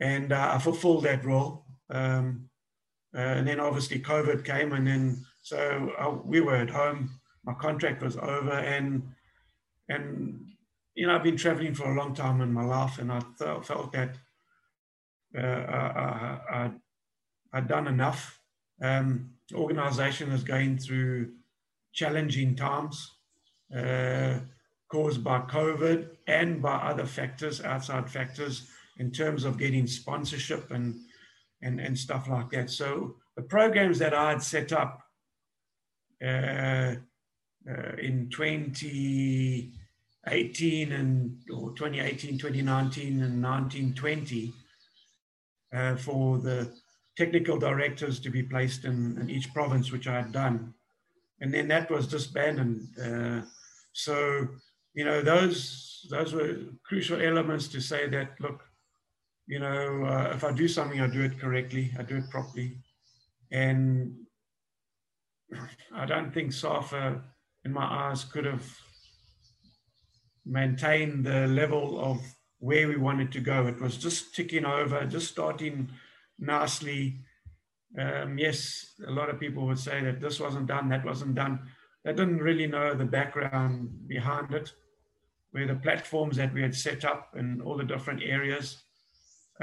and 0.00 0.32
uh, 0.32 0.52
I 0.54 0.58
fulfilled 0.58 1.04
that 1.04 1.24
role. 1.24 1.64
Um, 1.90 2.48
uh, 3.14 3.20
and 3.20 3.46
then 3.46 3.60
obviously 3.60 4.00
COVID 4.00 4.44
came, 4.44 4.72
and 4.72 4.86
then 4.86 5.24
so 5.42 5.92
uh, 5.98 6.10
we 6.24 6.40
were 6.40 6.56
at 6.56 6.70
home. 6.70 7.10
My 7.44 7.54
contract 7.54 8.02
was 8.02 8.16
over, 8.16 8.52
and 8.52 9.02
and 9.88 10.44
you 10.94 11.06
know 11.06 11.14
I've 11.14 11.22
been 11.22 11.36
traveling 11.36 11.74
for 11.74 11.90
a 11.90 11.96
long 11.96 12.14
time 12.14 12.40
in 12.40 12.52
my 12.52 12.64
life, 12.64 12.98
and 12.98 13.12
I 13.12 13.20
th- 13.38 13.64
felt 13.64 13.92
that 13.92 14.16
uh, 15.36 15.40
I, 15.40 16.40
I, 16.50 16.70
I'd 17.52 17.68
done 17.68 17.86
enough. 17.86 18.40
Um, 18.82 19.30
organization 19.54 20.32
is 20.32 20.42
going 20.42 20.78
through 20.78 21.32
challenging 21.92 22.56
times 22.56 23.12
uh, 23.74 24.38
caused 24.88 25.22
by 25.24 25.40
COVID 25.40 26.08
and 26.26 26.60
by 26.60 26.74
other 26.74 27.06
factors, 27.06 27.62
outside 27.62 28.10
factors, 28.10 28.68
in 28.98 29.10
terms 29.10 29.44
of 29.44 29.58
getting 29.58 29.86
sponsorship 29.86 30.70
and 30.70 31.00
and, 31.62 31.80
and 31.80 31.98
stuff 31.98 32.28
like 32.28 32.50
that. 32.50 32.68
So 32.70 33.16
the 33.36 33.42
programs 33.42 33.98
that 33.98 34.14
I 34.14 34.30
had 34.30 34.42
set 34.42 34.72
up 34.72 35.02
uh, 36.22 36.94
uh, 37.68 37.96
in 37.98 38.30
2018 38.30 40.92
and 40.92 41.36
or 41.52 41.72
2018, 41.72 42.38
2019, 42.38 43.22
and 43.22 43.42
1920 43.42 44.52
uh, 45.74 45.96
for 45.96 46.38
the 46.38 46.72
technical 47.16 47.58
directors 47.58 48.20
to 48.20 48.30
be 48.30 48.42
placed 48.42 48.84
in, 48.84 49.18
in, 49.18 49.30
each 49.30 49.52
province, 49.52 49.90
which 49.90 50.06
I 50.06 50.16
had 50.16 50.32
done. 50.32 50.74
And 51.40 51.52
then 51.52 51.68
that 51.68 51.90
was 51.90 52.06
disbanded. 52.06 52.86
Uh, 53.02 53.42
so, 53.92 54.48
you 54.94 55.04
know, 55.04 55.22
those 55.22 56.06
those 56.10 56.34
were 56.34 56.58
crucial 56.86 57.20
elements 57.20 57.68
to 57.68 57.80
say 57.80 58.08
that, 58.08 58.32
look, 58.40 58.62
you 59.46 59.58
know, 59.58 60.04
uh, 60.04 60.32
if 60.34 60.44
I 60.44 60.52
do 60.52 60.68
something, 60.68 61.00
I 61.00 61.06
do 61.06 61.22
it 61.22 61.38
correctly, 61.38 61.92
I 61.98 62.02
do 62.02 62.16
it 62.16 62.30
properly. 62.30 62.78
And 63.52 64.14
I 65.94 66.06
don't 66.06 66.32
think 66.32 66.52
SAFA, 66.52 67.22
in 67.64 67.72
my 67.72 67.84
eyes, 67.84 68.24
could 68.24 68.46
have 68.46 68.66
maintained 70.46 71.24
the 71.24 71.46
level 71.46 72.00
of 72.00 72.20
where 72.58 72.88
we 72.88 72.96
wanted 72.96 73.30
to 73.32 73.40
go. 73.40 73.66
It 73.66 73.80
was 73.80 73.96
just 73.96 74.34
ticking 74.34 74.64
over, 74.64 75.04
just 75.04 75.30
starting 75.30 75.90
nicely. 76.38 77.20
Um, 77.98 78.38
yes, 78.38 78.94
a 79.06 79.10
lot 79.10 79.30
of 79.30 79.38
people 79.38 79.66
would 79.66 79.78
say 79.78 80.02
that 80.02 80.20
this 80.20 80.40
wasn't 80.40 80.66
done, 80.66 80.88
that 80.88 81.04
wasn't 81.04 81.34
done. 81.34 81.60
They 82.04 82.12
didn't 82.12 82.38
really 82.38 82.66
know 82.66 82.94
the 82.94 83.04
background 83.04 84.08
behind 84.08 84.52
it, 84.54 84.72
where 85.52 85.66
the 85.66 85.76
platforms 85.76 86.36
that 86.36 86.52
we 86.52 86.62
had 86.62 86.74
set 86.74 87.04
up 87.04 87.34
in 87.36 87.60
all 87.60 87.76
the 87.76 87.84
different 87.84 88.22
areas. 88.22 88.83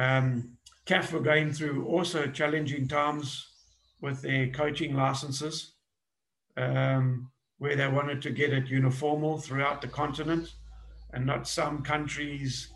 Um, 0.01 0.57
CAF 0.87 1.11
were 1.11 1.19
going 1.19 1.53
through 1.53 1.85
also 1.85 2.25
challenging 2.25 2.87
times 2.87 3.47
with 4.01 4.21
their 4.23 4.47
coaching 4.49 4.95
licenses, 4.95 5.73
um, 6.57 7.29
where 7.59 7.75
they 7.75 7.87
wanted 7.87 8.19
to 8.23 8.31
get 8.31 8.51
it 8.51 8.65
uniformal 8.65 9.43
throughout 9.43 9.79
the 9.79 9.87
continent 9.87 10.49
and 11.13 11.23
not 11.23 11.47
some 11.47 11.83
countries 11.83 12.71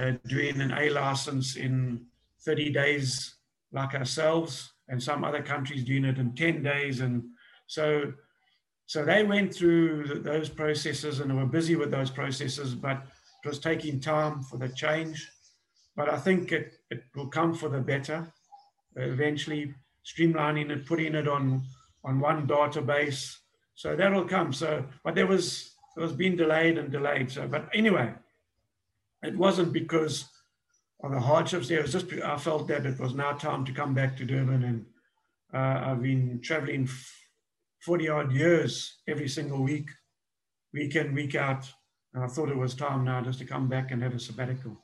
uh, 0.00 0.12
doing 0.26 0.60
an 0.60 0.72
A 0.72 0.90
license 0.90 1.54
in 1.54 2.04
30 2.44 2.72
days 2.72 3.36
like 3.70 3.94
ourselves 3.94 4.72
and 4.88 5.00
some 5.00 5.22
other 5.22 5.42
countries 5.42 5.84
doing 5.84 6.04
it 6.04 6.18
in 6.18 6.34
10 6.34 6.64
days. 6.64 7.00
And 7.00 7.22
so, 7.68 8.12
so 8.86 9.04
they 9.04 9.22
went 9.22 9.54
through 9.54 10.20
those 10.24 10.48
processes 10.48 11.20
and 11.20 11.36
were 11.36 11.46
busy 11.46 11.76
with 11.76 11.92
those 11.92 12.10
processes, 12.10 12.74
but 12.74 13.04
it 13.44 13.48
was 13.48 13.60
taking 13.60 14.00
time 14.00 14.42
for 14.42 14.58
the 14.58 14.68
change. 14.68 15.30
But 15.96 16.10
I 16.10 16.18
think 16.18 16.52
it, 16.52 16.74
it 16.90 17.04
will 17.14 17.28
come 17.28 17.54
for 17.54 17.68
the 17.68 17.80
better 17.80 18.32
eventually 18.96 19.74
streamlining 20.04 20.70
it, 20.70 20.86
putting 20.86 21.14
it 21.14 21.28
on 21.28 21.62
on 22.04 22.20
one 22.20 22.46
database. 22.46 23.36
So 23.74 23.96
that'll 23.96 24.24
come. 24.24 24.52
So, 24.52 24.84
but 25.04 25.14
there 25.14 25.26
was 25.26 25.74
it 25.96 26.00
was 26.00 26.12
being 26.12 26.36
delayed 26.36 26.78
and 26.78 26.90
delayed. 26.90 27.30
So, 27.30 27.46
but 27.48 27.68
anyway, 27.74 28.12
it 29.22 29.36
wasn't 29.36 29.72
because 29.72 30.28
of 31.02 31.12
the 31.12 31.20
hardships 31.20 31.68
there. 31.68 31.80
It 31.80 31.82
was 31.82 31.92
just 31.92 32.12
I 32.12 32.36
felt 32.36 32.68
that 32.68 32.86
it 32.86 32.98
was 32.98 33.14
now 33.14 33.32
time 33.32 33.64
to 33.64 33.72
come 33.72 33.94
back 33.94 34.16
to 34.16 34.24
Durban, 34.24 34.64
and 34.64 34.86
uh, 35.52 35.90
I've 35.90 36.02
been 36.02 36.40
traveling 36.42 36.88
forty 37.80 38.08
odd 38.08 38.32
years 38.32 38.98
every 39.08 39.28
single 39.28 39.62
week, 39.62 39.90
week 40.72 40.96
in 40.96 41.14
week 41.14 41.34
out, 41.34 41.70
and 42.14 42.24
I 42.24 42.28
thought 42.28 42.48
it 42.48 42.56
was 42.56 42.74
time 42.74 43.04
now 43.04 43.20
just 43.22 43.38
to 43.40 43.44
come 43.44 43.68
back 43.68 43.90
and 43.90 44.02
have 44.02 44.14
a 44.14 44.20
sabbatical. 44.20 44.78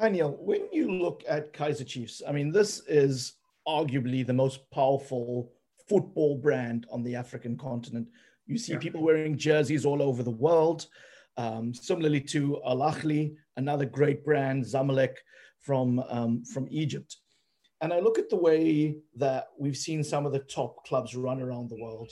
Hi, 0.00 0.08
Neil. 0.08 0.36
When 0.40 0.62
you 0.72 0.90
look 0.90 1.22
at 1.28 1.52
Kaizer 1.52 1.86
Chiefs, 1.86 2.20
I 2.26 2.32
mean, 2.32 2.50
this 2.50 2.82
is 2.88 3.34
arguably 3.66 4.26
the 4.26 4.32
most 4.32 4.68
powerful 4.72 5.52
football 5.88 6.36
brand 6.36 6.84
on 6.90 7.04
the 7.04 7.14
African 7.14 7.56
continent. 7.56 8.08
You 8.46 8.58
see 8.58 8.72
yeah. 8.72 8.80
people 8.80 9.04
wearing 9.04 9.38
jerseys 9.38 9.86
all 9.86 10.02
over 10.02 10.24
the 10.24 10.32
world. 10.32 10.88
Um, 11.36 11.72
similarly 11.72 12.20
to 12.22 12.60
Al 12.66 12.78
Ahly, 12.78 13.36
another 13.56 13.84
great 13.84 14.24
brand, 14.24 14.64
Zamalek 14.64 15.14
from, 15.60 16.00
um, 16.08 16.44
from 16.44 16.66
Egypt. 16.72 17.16
And 17.80 17.92
I 17.92 18.00
look 18.00 18.18
at 18.18 18.28
the 18.28 18.36
way 18.36 18.96
that 19.14 19.46
we've 19.56 19.76
seen 19.76 20.02
some 20.02 20.26
of 20.26 20.32
the 20.32 20.40
top 20.40 20.84
clubs 20.84 21.14
run 21.14 21.40
around 21.40 21.70
the 21.70 21.80
world. 21.80 22.10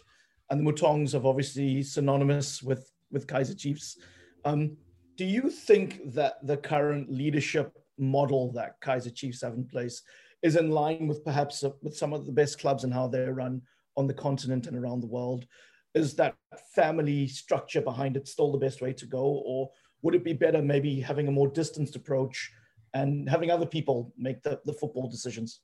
And 0.50 0.60
the 0.60 0.72
Motaungs 0.72 1.14
have 1.14 1.26
obviously 1.26 1.82
synonymous 1.82 2.62
with, 2.62 2.92
with 3.10 3.26
Kaizer 3.26 3.58
Chiefs. 3.58 3.98
Um, 4.44 4.76
do 5.16 5.24
you 5.24 5.50
think 5.50 6.12
that 6.14 6.46
the 6.46 6.56
current 6.56 7.10
leadership 7.10 7.76
model 7.98 8.52
that 8.52 8.80
Kaizer 8.80 9.14
Chiefs 9.14 9.42
have 9.42 9.54
in 9.54 9.64
place 9.64 10.02
is 10.42 10.56
in 10.56 10.70
line 10.70 11.06
with 11.06 11.24
perhaps 11.24 11.62
uh, 11.62 11.70
with 11.82 11.96
some 11.96 12.12
of 12.12 12.26
the 12.26 12.32
best 12.32 12.58
clubs 12.58 12.84
and 12.84 12.92
how 12.92 13.06
they're 13.06 13.34
run 13.34 13.62
on 13.96 14.06
the 14.06 14.14
continent 14.14 14.66
and 14.66 14.76
around 14.76 15.00
the 15.00 15.06
world? 15.06 15.46
Is 15.94 16.14
that 16.14 16.34
family 16.74 17.28
structure 17.28 17.82
behind 17.82 18.16
it 18.16 18.26
still 18.26 18.50
the 18.50 18.58
best 18.58 18.80
way 18.80 18.92
to 18.94 19.06
go, 19.06 19.42
or 19.46 19.70
would 20.00 20.14
it 20.14 20.24
be 20.24 20.32
better 20.32 20.62
maybe 20.62 21.00
having 21.00 21.28
a 21.28 21.32
more 21.32 21.48
distanced 21.48 21.96
approach 21.96 22.50
and 22.94 23.28
having 23.28 23.50
other 23.50 23.66
people 23.66 24.12
make 24.16 24.42
the, 24.42 24.60
the 24.64 24.72
football 24.72 25.08
decisions? 25.08 25.60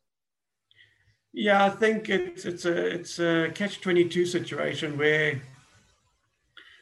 Yeah, 1.32 1.64
I 1.64 1.70
think 1.70 2.08
it's 2.08 2.44
it's 2.44 2.64
a 2.64 2.86
it's 2.86 3.18
a 3.18 3.50
catch 3.54 3.80
twenty 3.80 4.08
two 4.08 4.26
situation 4.26 4.96
where 4.96 5.42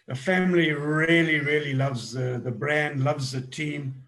the 0.09 0.15
family 0.15 0.73
really, 0.73 1.41
really 1.41 1.75
loves 1.75 2.13
the, 2.13 2.41
the 2.43 2.51
brand, 2.51 3.03
loves 3.03 3.33
the 3.33 3.41
team. 3.41 4.05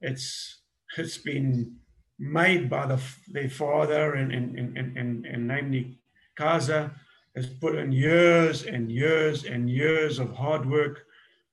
It's 0.00 0.60
it's 0.96 1.18
been 1.18 1.76
made 2.18 2.68
by 2.68 2.86
the, 2.86 3.00
their 3.28 3.48
father 3.48 4.14
and, 4.14 4.32
and, 4.32 4.56
and, 4.56 4.96
and, 4.96 5.26
and 5.26 5.48
namely 5.48 5.98
Kaizer 6.38 6.92
has 7.34 7.46
put 7.46 7.76
in 7.76 7.92
years 7.92 8.64
and 8.64 8.92
years 8.92 9.44
and 9.44 9.68
years 9.68 10.18
of 10.18 10.34
hard 10.34 10.68
work 10.68 11.06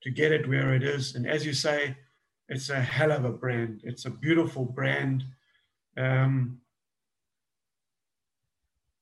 to 0.03 0.09
get 0.09 0.31
it 0.31 0.47
where 0.47 0.75
it 0.75 0.83
is. 0.83 1.15
And 1.15 1.25
as 1.25 1.45
you 1.45 1.53
say, 1.53 1.95
it's 2.49 2.69
a 2.69 2.79
hell 2.79 3.11
of 3.11 3.25
a 3.25 3.31
brand. 3.31 3.81
It's 3.83 4.05
a 4.05 4.09
beautiful 4.09 4.65
brand. 4.65 5.23
Um, 5.97 6.59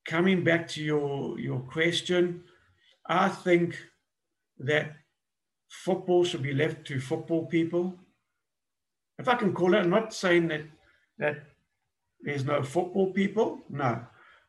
coming 0.06 0.44
back 0.44 0.68
to 0.68 0.82
your, 0.82 1.38
your 1.38 1.60
question, 1.60 2.44
I 3.06 3.28
think 3.28 3.76
that 4.58 4.92
football 5.68 6.24
should 6.24 6.42
be 6.42 6.54
left 6.54 6.86
to 6.86 7.00
football 7.00 7.46
people. 7.46 7.94
If 9.18 9.28
I 9.28 9.34
can 9.34 9.52
call 9.52 9.74
it, 9.74 9.78
I'm 9.78 9.90
not 9.90 10.14
saying 10.14 10.48
that 10.48 10.62
that 11.18 11.42
there's 12.20 12.44
no 12.44 12.62
football 12.62 13.12
people. 13.12 13.60
No, 13.68 14.00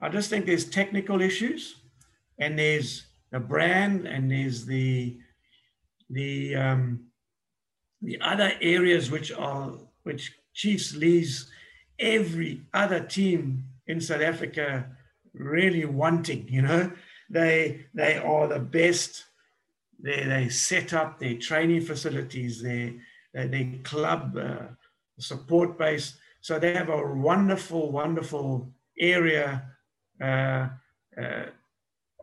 I 0.02 0.10
just 0.10 0.30
think 0.30 0.46
there's 0.46 0.66
technical 0.66 1.22
issues, 1.22 1.76
and 2.40 2.58
there's 2.58 3.06
the 3.32 3.40
brand, 3.40 4.08
and 4.08 4.32
there's 4.32 4.66
the 4.66 5.18
the 6.10 6.56
um, 6.56 7.06
the 8.02 8.20
other 8.22 8.54
areas 8.62 9.12
which 9.12 9.32
are 9.32 9.74
which 10.04 10.34
Chiefs 10.54 10.96
leaves 10.96 11.50
every 12.00 12.62
other 12.74 13.00
team 13.00 13.66
in 13.88 14.00
South 14.00 14.22
Africa 14.22 14.86
really 15.34 15.86
wanting. 15.86 16.48
You 16.48 16.62
know, 16.62 16.92
they 17.30 17.86
they 17.94 18.18
are 18.18 18.48
the 18.48 18.60
best 18.60 19.26
they, 20.02 20.24
they 20.24 20.50
set 20.50 20.94
up 20.94 21.20
their 21.20 21.36
training 21.36 21.82
facilities, 21.82 22.62
their, 22.62 22.94
their, 23.34 23.48
their 23.48 23.72
club 23.84 24.38
uh, 24.38 24.68
support 25.20 25.78
base. 25.78 26.18
So 26.42 26.58
they 26.58 26.74
have 26.74 26.90
a 26.90 27.06
wonderful, 27.16 27.92
wonderful 27.92 28.72
area 28.98 29.64
uh, 30.22 30.70
uh, 31.22 31.46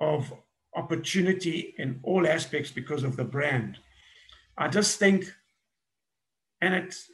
of, 0.01 0.33
opportunity 0.77 1.75
in 1.79 1.99
all 2.03 2.27
aspects 2.27 2.71
because 2.71 3.03
of 3.03 3.17
the 3.17 3.25
brand. 3.25 3.79
I 4.59 4.69
just 4.69 4.99
think, 4.99 5.25
and 6.61 6.75
it's, 6.75 7.11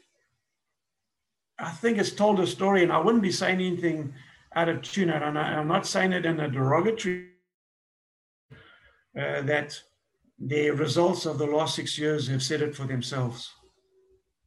I 1.59 1.71
think 1.71 1.99
it's 1.99 2.11
told 2.11 2.41
a 2.41 2.47
story, 2.47 2.83
and 2.83 2.93
I 2.93 2.99
wouldn't 2.99 3.23
be 3.23 3.31
saying 3.31 3.61
anything 3.61 4.15
out 4.55 4.69
of 4.69 4.83
tune, 4.83 5.11
and 5.11 5.39
I'm 5.39 5.69
not 5.69 5.87
saying 5.87 6.13
it 6.13 6.27
in 6.27 6.41
a 6.41 6.49
derogatory 6.49 7.29
uh, 9.17 9.43
that 9.43 9.81
the 10.39 10.71
results 10.71 11.27
of 11.27 11.39
the 11.39 11.47
last 11.47 11.77
six 11.77 11.99
years 11.99 12.29
have 12.29 12.43
said 12.43 12.63
it 12.63 12.75
for 12.75 12.85
themselves. 12.85 13.51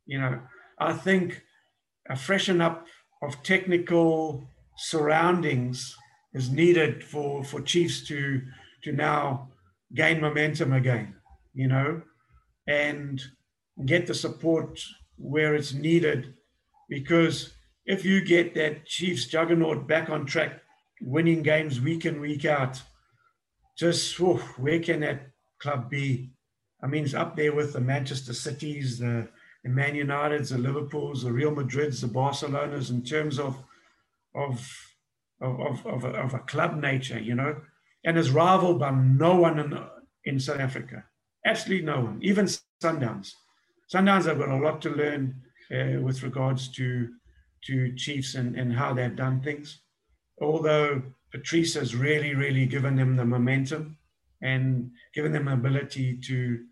You 0.05 0.19
know, 0.19 0.39
I 0.79 0.93
think 0.93 1.43
a 2.09 2.15
freshen 2.15 2.61
up 2.61 2.87
of 3.21 3.41
technical 3.43 4.43
surroundings 4.77 5.95
is 6.33 6.49
needed 6.49 7.03
for, 7.03 7.43
for 7.43 7.61
Chiefs 7.61 8.05
to, 8.07 8.41
to 8.83 8.91
now 8.91 9.49
gain 9.93 10.19
momentum 10.19 10.73
again, 10.73 11.15
you 11.53 11.67
know, 11.67 12.01
and 12.67 13.21
get 13.85 14.05
the 14.05 14.13
support 14.13 14.79
where 15.17 15.55
it's 15.55 15.73
needed. 15.73 16.33
Because 16.89 17.53
if 17.85 18.03
you 18.03 18.23
get 18.23 18.53
that 18.55 18.85
Chiefs 18.85 19.25
juggernaut 19.27 19.87
back 19.87 20.09
on 20.09 20.25
track, 20.25 20.61
winning 21.01 21.41
games 21.41 21.79
week 21.79 22.05
in, 22.05 22.19
week 22.19 22.45
out, 22.45 22.81
just 23.77 24.17
whew, 24.19 24.37
where 24.57 24.79
can 24.79 25.01
that 25.01 25.27
club 25.59 25.89
B. 25.89 26.31
I 26.83 26.87
mean, 26.87 27.03
it's 27.03 27.13
up 27.13 27.35
there 27.35 27.53
with 27.53 27.73
the 27.73 27.81
Manchester 27.81 28.33
Cities, 28.33 28.99
the, 28.99 29.27
the 29.63 29.69
Man 29.69 29.95
Uniteds, 29.95 30.49
the 30.49 30.57
Liverpools, 30.57 31.23
the 31.23 31.31
Real 31.31 31.51
Madrids, 31.51 32.01
the 32.01 32.07
Barcelonas 32.07 32.89
in 32.89 33.03
terms 33.03 33.39
of 33.39 33.57
of 34.33 34.69
of, 35.41 35.85
of, 35.85 36.03
a, 36.03 36.09
of 36.09 36.33
a 36.33 36.39
club 36.39 36.77
nature, 36.81 37.19
you 37.19 37.35
know, 37.35 37.57
and 38.05 38.17
is 38.17 38.31
rivaled 38.31 38.79
by 38.79 38.91
no 38.91 39.35
one 39.35 39.59
in, 39.59 39.77
in 40.23 40.39
South 40.39 40.59
Africa. 40.59 41.03
Absolutely 41.45 41.85
no 41.85 42.01
one, 42.01 42.19
even 42.21 42.47
Sundowns. 42.81 43.33
Sundowns 43.93 44.25
have 44.25 44.39
got 44.39 44.49
a 44.49 44.57
lot 44.57 44.81
to 44.81 44.89
learn 44.89 45.41
uh, 45.71 45.99
with 46.01 46.23
regards 46.23 46.69
to 46.69 47.09
to 47.65 47.95
Chiefs 47.95 48.35
and, 48.35 48.55
and 48.55 48.73
how 48.73 48.93
they've 48.93 49.15
done 49.15 49.41
things. 49.41 49.79
Although 50.39 51.01
Patrice 51.31 51.73
has 51.73 51.95
really, 51.95 52.35
really 52.35 52.67
given 52.67 52.95
them 52.95 53.15
the 53.15 53.25
momentum 53.25 53.97
and 54.41 54.91
given 55.13 55.31
them 55.31 55.47
ability 55.47 56.17
to 56.17 56.65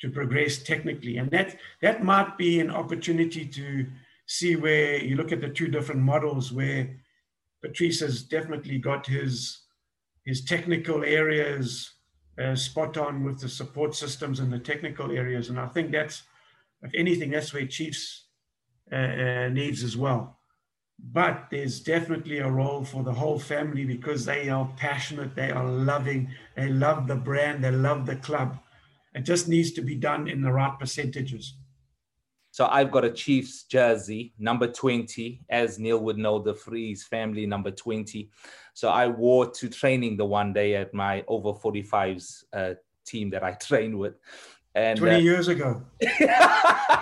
to 0.00 0.10
progress 0.10 0.58
technically. 0.58 1.16
And 1.16 1.30
that 1.30 1.56
that 1.82 2.04
might 2.04 2.36
be 2.36 2.60
an 2.60 2.70
opportunity 2.70 3.46
to 3.46 3.86
see 4.26 4.56
where 4.56 5.02
you 5.02 5.16
look 5.16 5.32
at 5.32 5.40
the 5.40 5.48
two 5.48 5.68
different 5.68 6.02
models 6.02 6.52
where 6.52 6.96
Patrice 7.62 8.00
has 8.00 8.22
definitely 8.22 8.78
got 8.78 9.06
his 9.06 9.62
his 10.24 10.44
technical 10.44 11.04
areas 11.04 11.92
uh, 12.42 12.54
spot 12.54 12.96
on 12.96 13.24
with 13.24 13.40
the 13.40 13.48
support 13.48 13.94
systems 13.94 14.40
and 14.40 14.52
the 14.52 14.58
technical 14.58 15.10
areas. 15.10 15.48
And 15.48 15.58
I 15.58 15.68
think 15.68 15.90
that's, 15.90 16.22
if 16.82 16.92
anything, 16.94 17.30
that's 17.30 17.54
where 17.54 17.66
Chiefs 17.66 18.26
uh, 18.92 18.96
uh, 18.96 19.48
needs 19.48 19.82
as 19.82 19.96
well. 19.96 20.35
But 20.98 21.48
there's 21.50 21.80
definitely 21.80 22.38
a 22.38 22.50
role 22.50 22.84
for 22.84 23.02
the 23.02 23.12
whole 23.12 23.38
family 23.38 23.84
because 23.84 24.24
they 24.24 24.48
are 24.48 24.70
passionate, 24.76 25.34
they 25.34 25.50
are 25.50 25.66
loving, 25.66 26.30
they 26.56 26.68
love 26.68 27.06
the 27.06 27.16
brand, 27.16 27.62
they 27.62 27.70
love 27.70 28.06
the 28.06 28.16
club. 28.16 28.58
It 29.14 29.22
just 29.22 29.48
needs 29.48 29.72
to 29.72 29.82
be 29.82 29.94
done 29.94 30.28
in 30.28 30.42
the 30.42 30.52
right 30.52 30.78
percentages. 30.78 31.54
So 32.56 32.66
I've 32.66 32.90
got 32.90 33.04
a 33.04 33.10
Chiefs 33.10 33.64
jersey, 33.64 34.32
number 34.38 34.66
20, 34.66 35.42
as 35.50 35.78
Neil 35.78 35.98
would 35.98 36.16
know, 36.16 36.38
the 36.38 36.54
Freeze 36.54 37.04
family, 37.04 37.44
number 37.44 37.70
20. 37.70 38.30
So 38.72 38.88
I 38.88 39.08
wore 39.08 39.50
to 39.50 39.68
training 39.68 40.16
the 40.16 40.24
one 40.24 40.54
day 40.54 40.74
at 40.76 40.94
my 40.94 41.22
over 41.28 41.52
45s 41.52 42.44
uh, 42.54 42.74
team 43.04 43.28
that 43.30 43.44
I 43.44 43.52
trained 43.60 43.98
with. 43.98 44.14
And, 44.76 44.98
20 44.98 45.14
uh, 45.14 45.18
years 45.18 45.48
ago. 45.48 45.82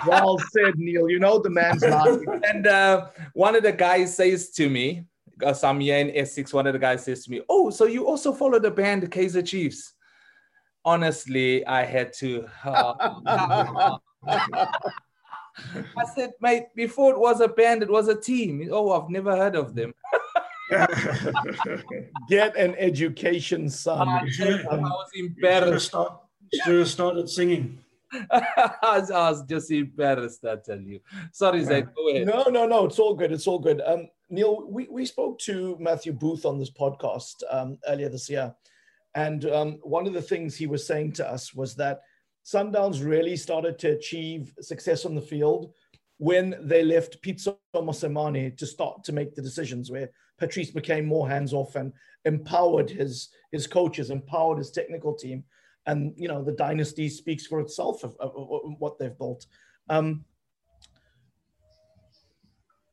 well 0.07 0.39
said, 0.53 0.77
Neil. 0.77 1.09
You 1.09 1.19
know 1.19 1.39
the 1.39 1.49
man's 1.49 1.83
laughing. 1.83 2.41
and 2.47 2.65
uh, 2.65 3.07
one 3.33 3.53
of 3.53 3.63
the 3.63 3.73
guys 3.73 4.15
says 4.15 4.49
to 4.51 4.69
me, 4.69 5.05
because 5.37 5.61
I'm 5.61 5.81
here 5.81 5.97
in 5.97 6.15
Essex, 6.15 6.53
one 6.53 6.67
of 6.67 6.73
the 6.73 6.79
guys 6.79 7.03
says 7.03 7.25
to 7.25 7.31
me, 7.31 7.41
Oh, 7.49 7.69
so 7.69 7.83
you 7.83 8.07
also 8.07 8.31
follow 8.31 8.59
the 8.59 8.71
band 8.71 9.11
Kaiser 9.11 9.41
Chiefs? 9.41 9.91
Honestly, 10.85 11.65
I 11.65 11.83
had 11.83 12.13
to. 12.13 12.47
Uh, 12.63 13.97
I 14.25 16.05
said, 16.15 16.31
mate, 16.39 16.67
before 16.75 17.11
it 17.11 17.19
was 17.19 17.41
a 17.41 17.49
band, 17.49 17.83
it 17.83 17.89
was 17.89 18.07
a 18.07 18.15
team. 18.15 18.69
Oh, 18.71 18.91
I've 18.91 19.09
never 19.09 19.35
heard 19.35 19.57
of 19.57 19.75
them. 19.75 19.93
Get 22.29 22.55
an 22.55 22.73
education, 22.77 23.69
son. 23.69 24.07
I, 24.07 24.21
I 24.71 24.77
was 24.77 25.09
embarrassed. 25.13 25.93
Should 26.53 26.75
have 26.79 26.87
started 26.87 27.29
singing. 27.29 27.79
I 28.31 29.01
was 29.09 29.43
just 29.43 29.71
embarrassed, 29.71 30.45
I 30.45 30.55
tell 30.57 30.79
you. 30.79 31.01
Sorry, 31.33 31.59
yeah. 31.59 31.65
Zach, 31.65 31.95
go 31.95 32.09
ahead. 32.09 32.27
No, 32.27 32.43
no, 32.43 32.65
no, 32.65 32.85
it's 32.85 32.99
all 32.99 33.13
good. 33.13 33.31
It's 33.31 33.47
all 33.47 33.59
good. 33.59 33.81
Um, 33.85 34.07
Neil, 34.29 34.65
we, 34.67 34.87
we 34.89 35.05
spoke 35.05 35.39
to 35.39 35.75
Matthew 35.79 36.13
Booth 36.13 36.45
on 36.45 36.57
this 36.57 36.71
podcast 36.71 37.43
um, 37.49 37.77
earlier 37.87 38.09
this 38.09 38.29
year. 38.29 38.53
And 39.15 39.45
um, 39.45 39.79
one 39.81 40.07
of 40.07 40.13
the 40.13 40.21
things 40.21 40.55
he 40.55 40.67
was 40.67 40.85
saying 40.85 41.13
to 41.13 41.29
us 41.29 41.53
was 41.53 41.75
that– 41.75 42.01
Sundowns 42.45 43.03
really 43.03 43.35
started 43.35 43.79
to 43.79 43.91
achieve 43.91 44.53
success 44.61 45.03
on 45.03 45.15
the 45.15 45.21
field 45.21 45.73
when 46.17 46.55
they 46.61 46.83
left 46.83 47.21
Pitso 47.23 47.57
Mosimane 47.75 48.55
to 48.57 48.67
start 48.67 49.03
to 49.03 49.11
make 49.11 49.33
the 49.33 49.41
decisions, 49.41 49.91
where 49.91 50.11
Patrice 50.37 50.69
became 50.69 51.05
more 51.05 51.27
hands 51.27 51.53
off 51.53 51.75
and 51.75 51.91
empowered 52.23 52.89
his 52.89 53.29
his 53.51 53.65
coaches, 53.65 54.11
empowered 54.11 54.59
his 54.59 54.71
technical 54.71 55.13
team, 55.13 55.43
and 55.87 56.13
you 56.17 56.27
know 56.27 56.43
the 56.43 56.51
dynasty 56.51 57.09
speaks 57.09 57.45
for 57.45 57.59
itself 57.59 58.03
of, 58.03 58.15
of, 58.19 58.31
of 58.35 58.75
what 58.79 58.97
they've 58.97 59.17
built. 59.17 59.45
Um, 59.89 60.25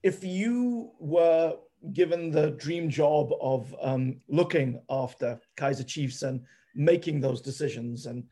if 0.02 0.24
you 0.24 0.90
were 0.98 1.56
given 1.92 2.30
the 2.30 2.52
dream 2.52 2.88
job 2.88 3.32
of 3.40 3.74
um, 3.80 4.20
looking 4.28 4.80
after 4.88 5.40
Kaizer 5.56 5.86
Chiefs 5.86 6.22
and 6.22 6.40
making 6.74 7.20
those 7.20 7.40
decisions 7.40 8.06
and 8.06 8.24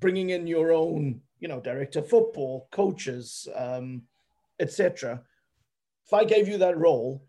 bringing 0.00 0.30
in 0.30 0.46
your 0.46 0.72
own, 0.72 1.20
you 1.40 1.48
know, 1.48 1.60
director 1.60 2.00
of 2.00 2.08
football, 2.08 2.68
coaches, 2.72 3.48
um, 3.54 4.02
etc. 4.60 5.22
If 6.06 6.12
I 6.12 6.24
gave 6.24 6.48
you 6.48 6.58
that 6.58 6.78
role, 6.78 7.24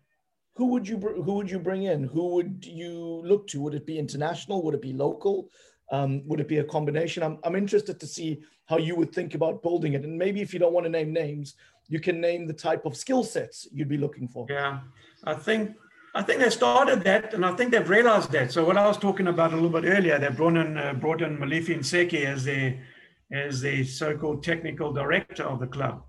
who 0.54 0.66
would 0.66 0.88
you 0.88 0.96
who 0.98 1.34
would 1.34 1.50
you 1.50 1.58
bring 1.58 1.84
in? 1.84 2.04
Who 2.04 2.34
would 2.34 2.64
you 2.66 3.22
look 3.24 3.46
to? 3.48 3.60
Would 3.60 3.74
it 3.74 3.86
be 3.86 3.98
international? 3.98 4.62
Would 4.64 4.74
it 4.74 4.82
be 4.82 4.92
local? 4.92 5.50
Um, 5.90 6.22
would 6.26 6.40
it 6.40 6.48
be 6.48 6.58
a 6.58 6.64
combination? 6.64 7.22
I'm, 7.22 7.38
I'm 7.44 7.56
interested 7.56 7.98
to 8.00 8.06
see 8.06 8.42
how 8.66 8.76
you 8.76 8.94
would 8.96 9.12
think 9.12 9.34
about 9.34 9.62
building 9.62 9.94
it. 9.94 10.04
And 10.04 10.18
maybe 10.18 10.40
if 10.42 10.52
you 10.52 10.58
don't 10.58 10.74
want 10.74 10.84
to 10.84 10.90
name 10.90 11.12
names, 11.12 11.54
you 11.88 11.98
can 12.00 12.20
name 12.20 12.46
the 12.46 12.52
type 12.52 12.84
of 12.84 12.96
skill 12.96 13.24
sets 13.24 13.66
you'd 13.72 13.88
be 13.88 13.96
looking 13.96 14.28
for. 14.28 14.46
Yeah, 14.50 14.80
I 15.24 15.34
think 15.34 15.74
I 16.14 16.22
think 16.22 16.40
they 16.40 16.50
started 16.50 17.04
that, 17.04 17.34
and 17.34 17.44
I 17.44 17.54
think 17.54 17.70
they've 17.70 17.88
realized 17.88 18.32
that. 18.32 18.50
So 18.52 18.64
what 18.64 18.76
I 18.76 18.86
was 18.86 18.96
talking 18.96 19.28
about 19.28 19.52
a 19.52 19.56
little 19.56 19.80
bit 19.80 19.88
earlier, 19.88 20.18
they 20.18 20.28
brought 20.28 20.56
in 20.56 20.76
uh, 20.76 20.94
brought 20.94 21.22
in 21.22 21.38
Molefi 21.38 21.76
Ntseki 21.78 22.24
as 22.24 22.44
their 22.44 22.82
as 23.30 23.60
the 23.60 23.84
so-called 23.84 24.42
technical 24.42 24.92
director 24.92 25.44
of 25.44 25.60
the 25.60 25.66
club. 25.66 26.02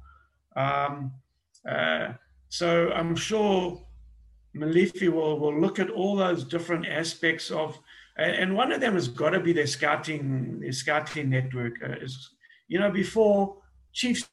Um, 0.55 1.11
uh, 1.69 2.13
so 2.49 2.91
I'm 2.91 3.15
sure 3.15 3.85
Molefi 4.55 5.09
will 5.09 5.39
will 5.39 5.59
look 5.59 5.79
at 5.79 5.89
all 5.89 6.15
those 6.15 6.43
different 6.43 6.87
aspects 6.87 7.51
of, 7.51 7.77
and 8.21 8.55
one 8.55 8.71
of 8.71 8.81
them 8.81 8.93
has 8.93 9.07
got 9.07 9.31
to 9.31 9.39
be 9.39 9.53
their 9.53 9.67
scouting 9.67 10.59
their 10.59 10.71
scouting 10.71 11.29
network. 11.29 11.73
Uh, 11.83 11.93
is 12.01 12.35
you 12.67 12.79
know 12.79 12.91
before 12.91 13.57
chiefs 13.93 14.27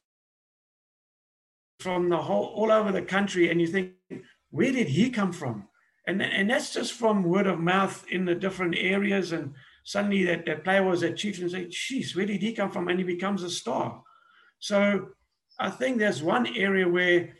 from 1.79 2.09
the 2.09 2.17
whole 2.17 2.45
all 2.55 2.71
over 2.71 2.91
the 2.91 3.01
country, 3.01 3.49
and 3.49 3.61
you 3.61 3.67
think 3.67 3.93
where 4.49 4.71
did 4.71 4.87
he 4.87 5.09
come 5.09 5.31
from? 5.31 5.67
And, 6.07 6.21
and 6.21 6.49
that's 6.49 6.73
just 6.73 6.93
from 6.93 7.23
word 7.23 7.47
of 7.47 7.59
mouth 7.59 8.05
in 8.09 8.23
the 8.23 8.33
different 8.33 8.75
areas. 8.77 9.33
And 9.33 9.53
suddenly 9.83 10.23
that, 10.23 10.45
that 10.45 10.63
player 10.63 10.83
was 10.83 11.03
a 11.03 11.11
chief 11.11 11.39
and 11.39 11.51
say, 11.51 11.67
geez, 11.67 12.15
where 12.15 12.25
did 12.25 12.41
he 12.41 12.53
come 12.53 12.71
from? 12.71 12.87
And 12.87 12.97
he 12.97 13.03
becomes 13.03 13.43
a 13.43 13.49
star. 13.49 14.01
So 14.59 15.09
I 15.59 15.69
think 15.69 15.97
there's 15.97 16.23
one 16.23 16.47
area 16.55 16.87
where 16.87 17.35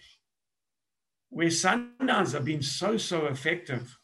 where 1.30 1.48
Sundowns 1.48 2.32
have 2.34 2.46
been 2.46 2.62
so, 2.62 2.96
so 2.98 3.26
effective 3.26 3.98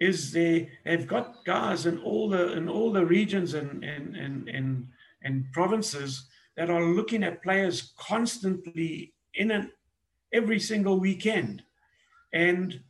is 0.00 0.32
they 0.32 0.70
they've 0.84 1.06
got 1.06 1.44
guys 1.44 1.86
in 1.86 1.98
all 1.98 2.28
the 2.28 2.52
in 2.52 2.68
all 2.68 2.92
the 2.92 3.04
regions 3.04 3.54
and 3.54 3.84
and 3.84 4.16
and 4.16 4.48
and, 4.48 4.86
and 5.22 5.52
provinces 5.52 6.28
that 6.56 6.70
are 6.70 6.84
looking 6.84 7.22
at 7.22 7.42
players 7.42 7.92
constantly 7.98 9.14
in 9.34 9.50
an 9.50 9.70
every 10.32 10.60
single 10.60 10.98
weekend 11.00 11.62
and 12.32 12.80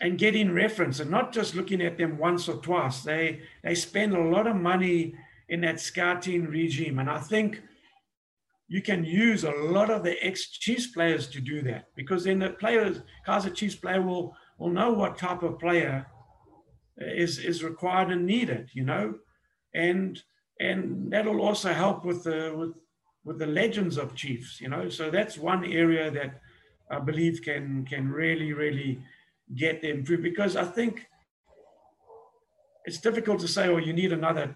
and 0.00 0.18
getting 0.18 0.52
reference 0.52 1.00
and 1.00 1.10
not 1.10 1.32
just 1.32 1.54
looking 1.54 1.80
at 1.80 1.96
them 1.96 2.18
once 2.18 2.48
or 2.48 2.56
twice. 2.56 3.02
They 3.02 3.40
they 3.62 3.74
spend 3.74 4.14
a 4.14 4.20
lot 4.20 4.46
of 4.46 4.56
money 4.56 5.14
in 5.48 5.60
that 5.62 5.80
scouting 5.80 6.46
regime, 6.46 6.98
and 6.98 7.08
I 7.08 7.18
think 7.18 7.62
you 8.68 8.82
can 8.82 9.04
use 9.04 9.44
a 9.44 9.50
lot 9.50 9.90
of 9.90 10.02
the 10.02 10.22
ex 10.24 10.50
Chiefs 10.50 10.88
players 10.88 11.28
to 11.28 11.40
do 11.40 11.62
that 11.62 11.88
because 11.94 12.24
then 12.24 12.40
the 12.40 12.50
players, 12.50 13.00
Kaizer 13.26 13.54
Chiefs 13.54 13.76
player 13.76 14.02
will 14.02 14.36
will 14.58 14.70
know 14.70 14.92
what 14.92 15.18
type 15.18 15.42
of 15.42 15.58
player 15.58 16.06
is 16.98 17.38
is 17.38 17.62
required 17.62 18.10
and 18.10 18.26
needed, 18.26 18.70
you 18.72 18.84
know, 18.84 19.14
and 19.74 20.22
and 20.60 21.12
that'll 21.12 21.40
also 21.40 21.72
help 21.72 22.04
with 22.04 22.24
the 22.24 22.54
with 22.56 22.74
with 23.24 23.38
the 23.38 23.46
legends 23.46 23.98
of 23.98 24.14
Chiefs. 24.14 24.60
You 24.60 24.68
know, 24.68 24.88
so 24.88 25.10
that's 25.10 25.36
one 25.36 25.64
area 25.64 26.10
that 26.10 26.40
I 26.90 26.98
believe 26.98 27.42
can 27.42 27.84
can 27.84 28.10
really 28.10 28.52
really 28.52 29.00
get 29.54 29.82
them 29.82 30.04
through 30.04 30.22
because 30.22 30.56
I 30.56 30.64
think 30.64 31.06
it's 32.84 33.00
difficult 33.00 33.40
to 33.40 33.48
say, 33.48 33.68
oh, 33.68 33.78
you 33.78 33.92
need 33.92 34.12
another 34.12 34.54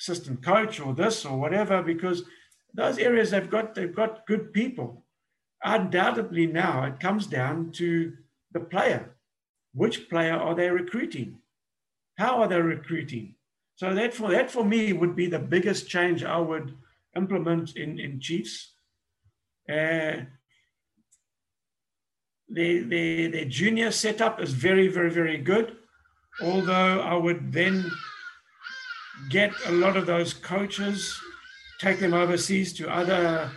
assistant 0.00 0.42
coach 0.44 0.80
or 0.80 0.94
this 0.94 1.24
or 1.24 1.38
whatever, 1.38 1.82
because 1.82 2.22
those 2.72 2.98
areas 2.98 3.30
they've 3.30 3.50
got 3.50 3.74
they've 3.74 3.94
got 3.94 4.26
good 4.26 4.52
people. 4.52 5.04
Undoubtedly 5.64 6.46
now 6.46 6.84
it 6.84 7.00
comes 7.00 7.26
down 7.26 7.72
to 7.72 8.12
the 8.52 8.60
player. 8.60 9.16
Which 9.74 10.08
player 10.08 10.34
are 10.34 10.54
they 10.54 10.70
recruiting? 10.70 11.38
How 12.18 12.42
are 12.42 12.48
they 12.48 12.60
recruiting? 12.60 13.36
So 13.76 13.94
that 13.94 14.12
for 14.12 14.30
that 14.30 14.50
for 14.50 14.64
me 14.64 14.92
would 14.92 15.14
be 15.14 15.26
the 15.26 15.38
biggest 15.38 15.88
change 15.88 16.24
I 16.24 16.38
would 16.38 16.74
implement 17.16 17.76
in, 17.76 17.98
in 17.98 18.20
Chiefs. 18.20 18.72
Uh, 19.68 20.24
the, 22.48 22.82
the, 22.82 23.26
the 23.28 23.44
junior 23.44 23.90
setup 23.90 24.40
is 24.40 24.52
very, 24.52 24.88
very, 24.88 25.10
very 25.10 25.36
good. 25.36 25.76
Although 26.42 27.00
I 27.02 27.14
would 27.14 27.52
then 27.52 27.90
get 29.28 29.52
a 29.66 29.72
lot 29.72 29.96
of 29.96 30.06
those 30.06 30.32
coaches, 30.32 31.16
take 31.78 32.00
them 32.00 32.14
overseas 32.14 32.72
to 32.74 32.88
other 32.90 33.50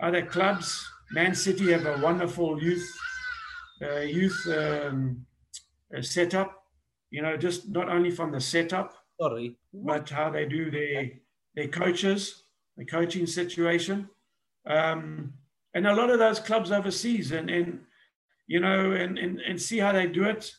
other 0.00 0.24
clubs. 0.24 0.84
Man 1.12 1.34
City 1.34 1.70
have 1.70 1.86
a 1.86 1.98
wonderful 2.02 2.60
youth 2.60 2.88
uh, 3.82 4.00
youth 4.00 4.40
um, 4.48 5.26
setup. 6.00 6.61
You 7.12 7.22
know, 7.22 7.36
just 7.36 7.68
not 7.68 7.88
only 7.88 8.10
from 8.10 8.32
the 8.32 8.40
setup, 8.40 8.94
Sorry. 9.20 9.56
but 9.72 10.08
how 10.08 10.30
they 10.30 10.46
do 10.46 10.70
their 10.70 11.10
their 11.54 11.68
coaches, 11.68 12.44
the 12.76 12.86
coaching 12.86 13.26
situation, 13.26 14.08
um, 14.66 15.34
and 15.74 15.86
a 15.86 15.94
lot 15.94 16.10
of 16.10 16.18
those 16.18 16.40
clubs 16.40 16.72
overseas, 16.72 17.30
and 17.30 17.50
and 17.50 17.80
you 18.46 18.60
know, 18.60 18.92
and 18.92 19.18
and 19.18 19.40
and 19.40 19.60
see 19.60 19.78
how 19.78 19.92
they 19.92 20.06
do 20.06 20.24
it, 20.24 20.50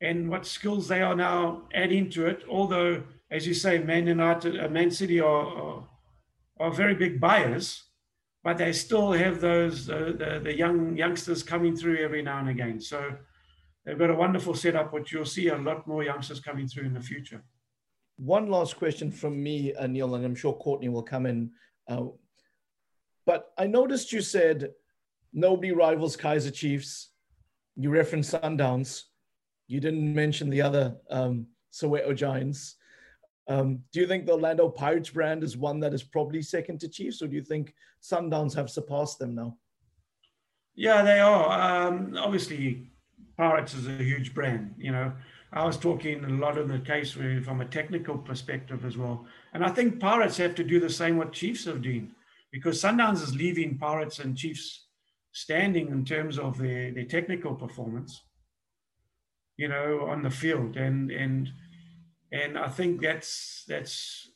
and 0.00 0.30
what 0.30 0.46
skills 0.46 0.88
they 0.88 1.02
are 1.02 1.14
now 1.14 1.62
adding 1.74 2.08
to 2.10 2.26
it. 2.26 2.42
Although 2.48 3.02
as 3.32 3.46
you 3.46 3.54
say, 3.54 3.78
Man 3.78 4.06
United, 4.06 4.62
uh, 4.62 4.68
Man 4.68 4.90
City 4.90 5.18
are, 5.18 5.46
are, 5.46 5.88
are 6.60 6.70
very 6.70 6.94
big 6.94 7.18
buyers, 7.18 7.84
but 8.44 8.58
they 8.58 8.72
still 8.72 9.12
have 9.12 9.40
those 9.40 9.88
uh, 9.88 10.12
the, 10.16 10.40
the 10.44 10.56
young 10.56 10.96
youngsters 10.96 11.42
coming 11.42 11.76
through 11.76 11.98
every 11.98 12.22
now 12.22 12.38
and 12.38 12.50
again. 12.50 12.80
So 12.80 13.16
they've 13.84 13.98
got 13.98 14.10
a 14.10 14.14
wonderful 14.14 14.54
setup, 14.54 14.92
which 14.92 15.12
you'll 15.12 15.24
see 15.24 15.48
a 15.48 15.56
lot 15.56 15.86
more 15.86 16.04
youngsters 16.04 16.40
coming 16.40 16.66
through 16.66 16.86
in 16.86 16.94
the 16.94 17.00
future. 17.00 17.42
One 18.16 18.48
last 18.48 18.76
question 18.76 19.10
from 19.10 19.42
me, 19.42 19.74
uh, 19.74 19.86
Neil, 19.86 20.14
and 20.14 20.24
I'm 20.24 20.34
sure 20.34 20.54
Courtney 20.54 20.88
will 20.88 21.02
come 21.02 21.26
in. 21.26 21.50
Uh, 21.88 22.06
but 23.26 23.52
I 23.58 23.66
noticed 23.66 24.12
you 24.12 24.20
said 24.20 24.70
nobody 25.32 25.72
rivals 25.72 26.16
Kaizer 26.16 26.52
Chiefs. 26.52 27.10
You 27.76 27.90
referenced 27.90 28.32
Sundowns. 28.32 29.04
You 29.66 29.80
didn't 29.80 30.14
mention 30.14 30.50
the 30.50 30.62
other 30.62 30.96
um, 31.10 31.46
Soweto 31.72 32.14
Giants. 32.14 32.76
Um, 33.48 33.80
do 33.92 34.00
you 34.00 34.06
think 34.06 34.26
the 34.26 34.32
Orlando 34.32 34.68
Pirates 34.68 35.10
brand 35.10 35.42
is 35.42 35.56
one 35.56 35.80
that 35.80 35.94
is 35.94 36.02
probably 36.02 36.42
second 36.42 36.80
to 36.80 36.88
Chiefs, 36.88 37.22
or 37.22 37.26
do 37.26 37.34
you 37.34 37.42
think 37.42 37.74
Sundowns 38.02 38.54
have 38.54 38.70
surpassed 38.70 39.18
them 39.18 39.34
now? 39.34 39.56
Yeah, 40.74 41.02
they 41.02 41.18
are. 41.20 41.88
Um, 41.88 42.16
obviously, 42.18 42.91
Pirates 43.42 43.74
is 43.74 43.88
a 43.88 44.04
huge 44.04 44.34
brand. 44.34 44.72
You 44.78 44.92
know, 44.92 45.12
I 45.52 45.64
was 45.64 45.76
talking 45.76 46.24
a 46.24 46.28
lot 46.28 46.58
in 46.58 46.68
the 46.68 46.78
case 46.78 47.10
from 47.10 47.60
a 47.60 47.64
technical 47.64 48.16
perspective 48.16 48.84
as 48.84 48.96
well, 48.96 49.26
and 49.52 49.64
I 49.64 49.70
think 49.70 49.98
Pirates 49.98 50.36
have 50.36 50.54
to 50.54 50.62
do 50.62 50.78
the 50.78 50.88
same 50.88 51.16
what 51.16 51.32
Chiefs 51.32 51.64
have 51.64 51.82
done, 51.82 52.12
because 52.52 52.80
Sundowns 52.80 53.20
is 53.20 53.34
leaving 53.34 53.78
Pirates 53.78 54.20
and 54.20 54.36
Chiefs 54.36 54.86
standing 55.32 55.88
in 55.88 56.04
terms 56.04 56.38
of 56.38 56.56
their, 56.56 56.92
their 56.92 57.04
technical 57.04 57.52
performance. 57.56 58.22
You 59.56 59.66
know, 59.66 60.06
on 60.12 60.22
the 60.22 60.30
field, 60.30 60.76
and 60.76 61.10
and 61.10 61.50
and 62.30 62.56
I 62.56 62.68
think 62.68 63.02
that's 63.02 63.64
that's 63.66 64.28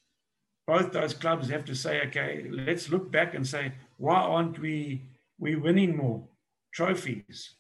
both 0.67 0.91
those 0.91 1.15
clubs 1.15 1.49
have 1.49 1.65
to 1.67 1.77
say, 1.77 2.03
okay, 2.09 2.47
let's 2.51 2.91
look 2.91 3.13
back 3.13 3.35
and 3.35 3.47
say, 3.47 3.73
why 3.99 4.17
aren't 4.17 4.59
we 4.59 5.03
we 5.39 5.55
winning 5.55 5.97
more 5.97 6.27
trophies? 6.75 7.55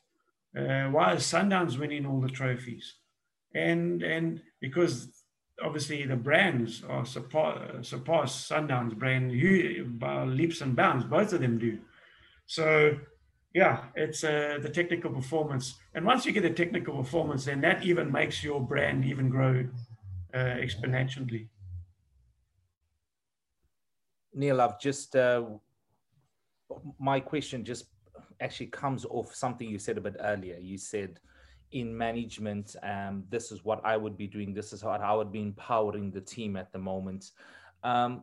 Uh, 0.56 0.90
why 0.90 1.12
is 1.14 1.22
Sundowns 1.22 1.78
winning 1.78 2.06
all 2.06 2.20
the 2.20 2.28
trophies? 2.28 2.94
And 3.54 4.02
and 4.02 4.40
because 4.60 5.08
obviously 5.62 6.04
the 6.04 6.16
brands 6.16 6.82
are 6.88 7.04
surpass, 7.04 7.88
surpass 7.88 8.48
Sundowns 8.48 8.96
brand 8.96 9.98
by 9.98 10.24
leaps 10.24 10.60
and 10.60 10.76
bounds. 10.76 11.04
Both 11.04 11.32
of 11.32 11.40
them 11.40 11.58
do. 11.58 11.78
So 12.46 12.98
yeah, 13.54 13.84
it's 13.94 14.22
uh, 14.22 14.58
the 14.60 14.68
technical 14.68 15.10
performance. 15.10 15.76
And 15.94 16.04
once 16.04 16.26
you 16.26 16.32
get 16.32 16.44
a 16.44 16.50
technical 16.50 16.94
performance, 16.94 17.46
then 17.46 17.62
that 17.62 17.84
even 17.84 18.12
makes 18.12 18.44
your 18.44 18.60
brand 18.60 19.04
even 19.06 19.30
grow 19.30 19.66
uh, 20.34 20.36
exponentially. 20.36 21.48
Neil, 24.34 24.60
I've 24.60 24.78
just, 24.78 25.16
uh, 25.16 25.42
my 26.98 27.20
question 27.20 27.64
just 27.64 27.86
actually 28.40 28.66
comes 28.66 29.04
off 29.04 29.34
something 29.34 29.68
you 29.68 29.78
said 29.78 29.98
a 29.98 30.00
bit 30.00 30.16
earlier. 30.20 30.58
You 30.58 30.78
said 30.78 31.20
in 31.72 31.96
management, 31.96 32.76
um, 32.82 33.24
this 33.28 33.50
is 33.50 33.64
what 33.64 33.84
I 33.84 33.96
would 33.96 34.16
be 34.16 34.26
doing, 34.26 34.54
this 34.54 34.72
is 34.72 34.82
how 34.82 34.90
I 34.90 35.14
would 35.14 35.32
be 35.32 35.42
empowering 35.42 36.10
the 36.10 36.20
team 36.20 36.56
at 36.56 36.72
the 36.72 36.78
moment. 36.78 37.32
Um, 37.82 38.22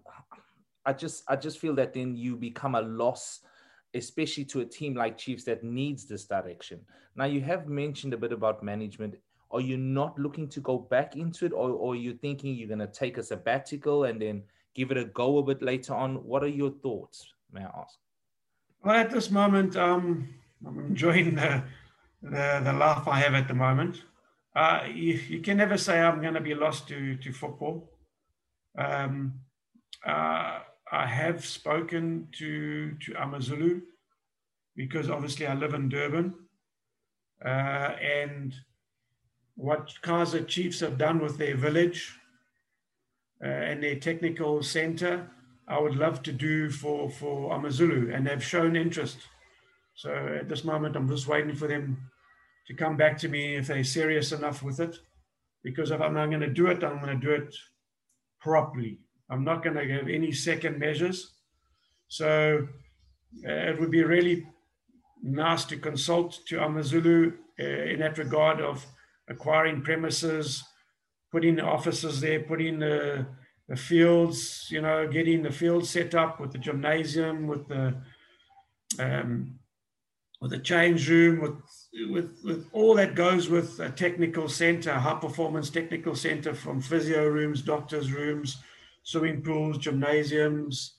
I 0.85 0.93
just, 0.93 1.23
I 1.27 1.35
just 1.35 1.59
feel 1.59 1.75
that 1.75 1.93
then 1.93 2.15
you 2.15 2.35
become 2.35 2.75
a 2.75 2.81
loss 2.81 3.41
especially 3.93 4.45
to 4.45 4.61
a 4.61 4.65
team 4.65 4.95
like 4.95 5.17
Chiefs 5.17 5.43
that 5.45 5.63
needs 5.63 6.05
this 6.05 6.25
direction. 6.25 6.79
Now, 7.15 7.25
you 7.25 7.41
have 7.41 7.67
mentioned 7.67 8.13
a 8.13 8.17
bit 8.17 8.31
about 8.31 8.63
management. 8.63 9.15
Are 9.51 9.61
you 9.61 9.77
not 9.77 10.17
looking 10.17 10.49
to 10.49 10.59
go 10.61 10.79
back 10.79 11.15
into 11.15 11.45
it, 11.45 11.53
or, 11.53 11.69
or 11.71 11.93
are 11.93 11.97
you 11.97 12.13
thinking 12.13 12.55
you're 12.55 12.67
going 12.67 12.79
to 12.79 12.87
take 12.87 13.17
a 13.17 13.23
sabbatical 13.23 14.05
and 14.05 14.19
then 14.21 14.43
give 14.73 14.89
it 14.89 14.97
a 14.97 15.05
go 15.05 15.37
a 15.37 15.43
bit 15.43 15.61
later 15.61 15.93
on? 15.93 16.15
What 16.23 16.43
are 16.43 16.47
your 16.47 16.71
thoughts, 16.71 17.27
may 17.51 17.61
I 17.61 17.69
ask? 17.81 17.99
Well, 18.83 18.95
at 18.95 19.11
this 19.11 19.31
moment, 19.31 19.77
um, 19.77 20.27
I'm 20.67 20.77
enjoying 20.77 21.35
the, 21.35 21.63
the, 22.21 22.61
the 22.65 22.73
laugh 22.73 23.07
I 23.07 23.21
have 23.21 23.33
at 23.33 23.47
the 23.47 23.53
moment. 23.53 24.01
Uh, 24.53 24.81
you, 24.93 25.13
you, 25.13 25.39
can 25.39 25.55
never 25.55 25.77
say 25.77 26.01
I'm 26.01 26.21
going 26.21 26.33
to 26.33 26.41
be 26.41 26.53
lost 26.53 26.89
to, 26.89 27.15
to 27.15 27.31
football. 27.31 27.89
Um, 28.77 29.35
uh, 30.05 30.59
I 30.91 31.07
have 31.07 31.45
spoken 31.45 32.27
to, 32.33 32.91
to 33.05 33.13
Amazulu 33.21 33.81
because 34.75 35.09
obviously 35.09 35.47
I 35.47 35.53
live 35.53 35.73
in 35.73 35.87
Durban. 35.87 36.33
Uh, 37.43 37.47
and 37.47 38.53
what 39.55 39.93
Kaizer 40.03 40.45
Chiefs 40.45 40.81
have 40.81 40.97
done 40.97 41.19
with 41.19 41.37
their 41.37 41.55
village 41.55 42.19
uh, 43.41 43.47
and 43.47 43.81
their 43.81 43.95
technical 43.95 44.61
center, 44.61 45.29
I 45.67 45.79
would 45.79 45.95
love 45.95 46.23
to 46.23 46.31
do 46.31 46.69
for, 46.69 47.09
for 47.09 47.53
Amazulu, 47.53 48.13
and 48.13 48.27
they've 48.27 48.43
shown 48.43 48.75
interest. 48.75 49.17
So 49.95 50.11
at 50.39 50.49
this 50.49 50.63
moment, 50.63 50.95
I'm 50.95 51.07
just 51.07 51.27
waiting 51.27 51.55
for 51.55 51.67
them 51.67 52.09
to 52.67 52.73
come 52.73 52.97
back 52.97 53.17
to 53.19 53.29
me 53.29 53.55
if 53.55 53.67
they're 53.67 53.83
serious 53.83 54.31
enough 54.31 54.63
with 54.63 54.79
it. 54.79 54.97
Because 55.63 55.91
if 55.91 56.01
I'm 56.01 56.13
not 56.13 56.27
going 56.27 56.41
to 56.41 56.49
do 56.49 56.67
it, 56.67 56.83
I'm 56.83 56.99
going 56.99 57.19
to 57.19 57.25
do 57.25 57.33
it 57.33 57.55
properly. 58.41 58.99
I'm 59.29 59.43
not 59.43 59.63
going 59.63 59.77
to 59.77 59.85
give 59.85 60.09
any 60.09 60.31
second 60.31 60.77
measures. 60.77 61.31
So 62.07 62.67
uh, 63.47 63.51
it 63.51 63.79
would 63.79 63.91
be 63.91 64.03
really 64.03 64.45
nice 65.21 65.63
to 65.65 65.77
consult 65.77 66.39
to 66.47 66.61
Amazulu 66.61 67.33
uh, 67.59 67.63
in 67.63 67.99
that 67.99 68.17
regard 68.17 68.59
of 68.59 68.85
acquiring 69.29 69.81
premises, 69.81 70.63
putting 71.31 71.55
the 71.55 71.63
offices 71.63 72.19
there, 72.19 72.41
putting 72.41 72.79
the, 72.79 73.25
the 73.67 73.75
fields, 73.75 74.67
you 74.69 74.81
know, 74.81 75.07
getting 75.07 75.41
the 75.41 75.51
field 75.51 75.85
set 75.87 76.15
up 76.15 76.39
with 76.39 76.51
the 76.51 76.57
gymnasium, 76.57 77.47
with 77.47 77.67
the 77.67 77.95
um, 78.99 79.59
with 80.41 80.51
the 80.51 80.59
change 80.59 81.09
room, 81.09 81.41
with 81.41 81.55
with 82.11 82.37
with 82.43 82.67
all 82.73 82.93
that 82.95 83.15
goes 83.15 83.49
with 83.49 83.79
a 83.79 83.89
technical 83.89 84.49
center, 84.49 84.93
high 84.93 85.19
performance 85.19 85.69
technical 85.69 86.15
center 86.15 86.53
from 86.53 86.81
physio 86.81 87.25
rooms, 87.25 87.61
doctors' 87.61 88.11
rooms, 88.11 88.57
swimming 89.03 89.41
pools, 89.41 89.77
gymnasiums, 89.77 90.95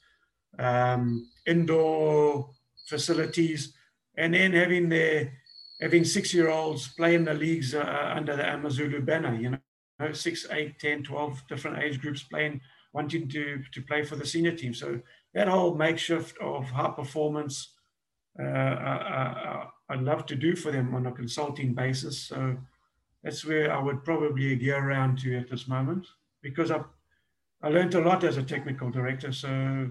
um, 0.59 1.29
indoor 1.47 2.51
facilities, 2.89 3.75
and 4.17 4.33
then 4.33 4.53
having 4.53 4.89
their 4.89 5.33
having 5.81 6.05
six-year-olds 6.05 6.89
playing 6.97 7.25
the 7.25 7.35
leagues 7.35 7.75
uh, 7.75 8.13
under 8.17 8.37
the 8.37 8.55
Amazulu 8.55 9.03
banner, 9.03 9.35
you 9.35 9.51
know, 9.51 9.59
six, 10.13 10.47
eight, 10.51 10.79
10, 10.79 11.05
12 11.05 11.43
different 11.49 11.83
age 11.83 12.01
groups 12.01 12.23
playing, 12.23 12.61
wanting 12.93 13.29
to, 13.29 13.63
to 13.73 13.83
play 13.83 14.05
for 14.05 14.17
the 14.17 14.27
senior 14.27 14.53
team. 14.53 14.75
So 14.75 15.01
that 15.35 15.49
whole 15.49 15.75
makeshift 15.75 16.37
of 16.39 16.71
high 16.71 16.91
performance, 16.91 17.75
uh, 18.41 18.45
I, 18.45 19.67
would 19.91 20.03
love 20.03 20.27
to 20.27 20.35
do 20.37 20.57
for 20.57 20.71
them 20.71 20.95
on 20.95 21.07
a 21.07 21.13
consulting 21.13 21.75
basis. 21.75 22.21
So 22.23 22.57
that's 23.23 23.45
where 23.45 23.73
I 23.73 23.83
would 23.83 24.05
probably 24.05 24.57
gear 24.57 24.79
around 24.79 25.19
to 25.21 25.37
at 25.37 25.51
this 25.51 25.69
moment 25.69 26.07
because 26.43 26.71
I, 26.71 26.81
I 27.63 27.69
learned 27.69 27.95
a 27.95 28.01
lot 28.01 28.25
as 28.25 28.37
a 28.37 28.43
technical 28.43 28.91
director. 28.91 29.33
So, 29.33 29.91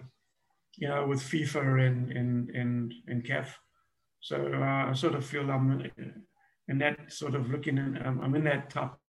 you 0.77 0.87
know, 0.87 1.05
with 1.07 1.21
FIFA 1.21 1.87
and 1.87 2.11
and 2.11 2.49
and 2.49 2.93
and 3.07 3.23
CAF. 3.23 3.47
So 4.21 4.51
uh, 4.53 4.89
I 4.89 4.93
sort 4.93 5.15
of 5.15 5.25
feel 5.25 5.49
I'm 5.51 5.91
in 6.67 6.77
that 6.77 7.11
sort 7.11 7.35
of 7.35 7.49
looking. 7.49 7.77
In, 7.77 7.97
I'm 7.97 8.35
in 8.35 8.43
that 8.45 8.69
top. 8.69 8.99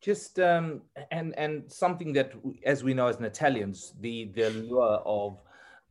Just 0.00 0.38
um, 0.38 0.82
and 1.10 1.36
and 1.38 1.70
something 1.72 2.12
that, 2.12 2.32
as 2.64 2.84
we 2.84 2.94
know 2.94 3.06
as 3.06 3.20
Italians, 3.20 3.94
the 4.00 4.30
the 4.34 4.50
lure 4.50 5.00
of 5.04 5.42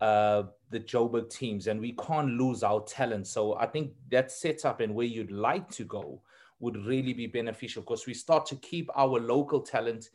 uh, 0.02 0.44
the 0.70 0.80
Joburg 0.80 1.30
teams, 1.30 1.68
and 1.68 1.80
we 1.80 1.94
can't 1.94 2.30
lose 2.30 2.64
our 2.64 2.82
talent. 2.82 3.28
So 3.28 3.56
I 3.56 3.66
think 3.66 3.94
that 4.12 4.32
setup 4.32 4.80
and 4.80 4.94
where 4.94 5.08
you'd 5.08 5.32
like 5.32 5.70
to 5.72 5.84
go 5.84 6.22
would 6.60 6.78
really 6.86 7.14
be 7.14 7.28
beneficial 7.28 7.82
because 7.82 8.06
we 8.06 8.14
start 8.14 8.46
to 8.48 8.56
keep 8.58 8.90
our 8.96 9.20
local 9.20 9.62
talent 9.62 10.10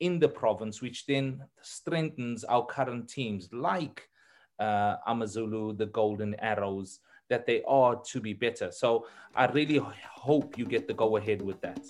in 0.00 0.18
the 0.18 0.28
province, 0.28 0.82
which 0.82 1.06
then 1.06 1.42
strengthens 1.62 2.44
our 2.44 2.64
current 2.66 3.08
teams 3.08 3.48
like 3.52 4.08
uh, 4.58 4.96
Amazulu, 5.06 5.74
the 5.74 5.86
Golden 5.86 6.34
Arrows, 6.40 7.00
that 7.28 7.46
they 7.46 7.62
are 7.66 7.96
to 7.96 8.20
be 8.20 8.32
better. 8.32 8.70
So 8.70 9.06
I 9.34 9.46
really 9.46 9.80
hope 10.12 10.58
you 10.58 10.64
get 10.64 10.86
the 10.86 10.94
go 10.94 11.16
ahead 11.16 11.42
with 11.42 11.60
that. 11.62 11.80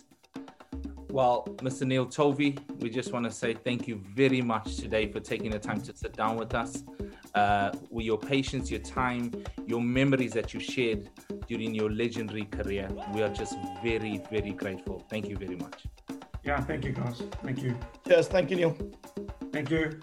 Well, 1.11 1.45
Mr. 1.59 1.87
Neil 1.87 2.07
Tovey, 2.07 2.59
we 2.81 2.91
just 2.91 3.13
want 3.13 3.25
to 3.25 3.31
say 3.31 3.55
thank 3.55 3.87
you 3.89 4.01
very 4.15 4.43
much 4.43 4.77
today 4.77 5.11
for 5.11 5.21
taking 5.21 5.51
the 5.51 5.59
time 5.59 5.81
to 5.83 5.97
sit 5.97 6.15
down 6.15 6.37
with 6.37 6.55
us. 6.55 6.83
Uh, 7.35 7.71
with 7.91 8.07
your 8.07 8.17
patience, 8.17 8.71
your 8.71 8.81
time, 8.81 9.31
your 9.67 9.81
memories 9.81 10.33
that 10.33 10.55
you 10.55 10.61
shared 10.61 11.11
during 11.47 11.75
your 11.75 11.91
legendary 11.91 12.45
career. 12.45 12.89
We 13.13 13.23
are 13.23 13.29
just 13.29 13.57
very, 13.83 14.23
very 14.31 14.53
grateful. 14.53 15.05
Thank 15.11 15.29
you 15.29 15.37
very 15.37 15.57
much. 15.57 15.85
Yeah, 16.45 16.61
thank 16.63 16.85
you, 16.85 16.93
guys. 16.93 17.23
Thank 17.43 17.63
you. 17.63 17.77
Yes, 18.07 18.29
thank 18.29 18.51
you, 18.51 18.57
Neil. 18.57 18.77
Thank 19.53 19.71
you. 19.71 20.01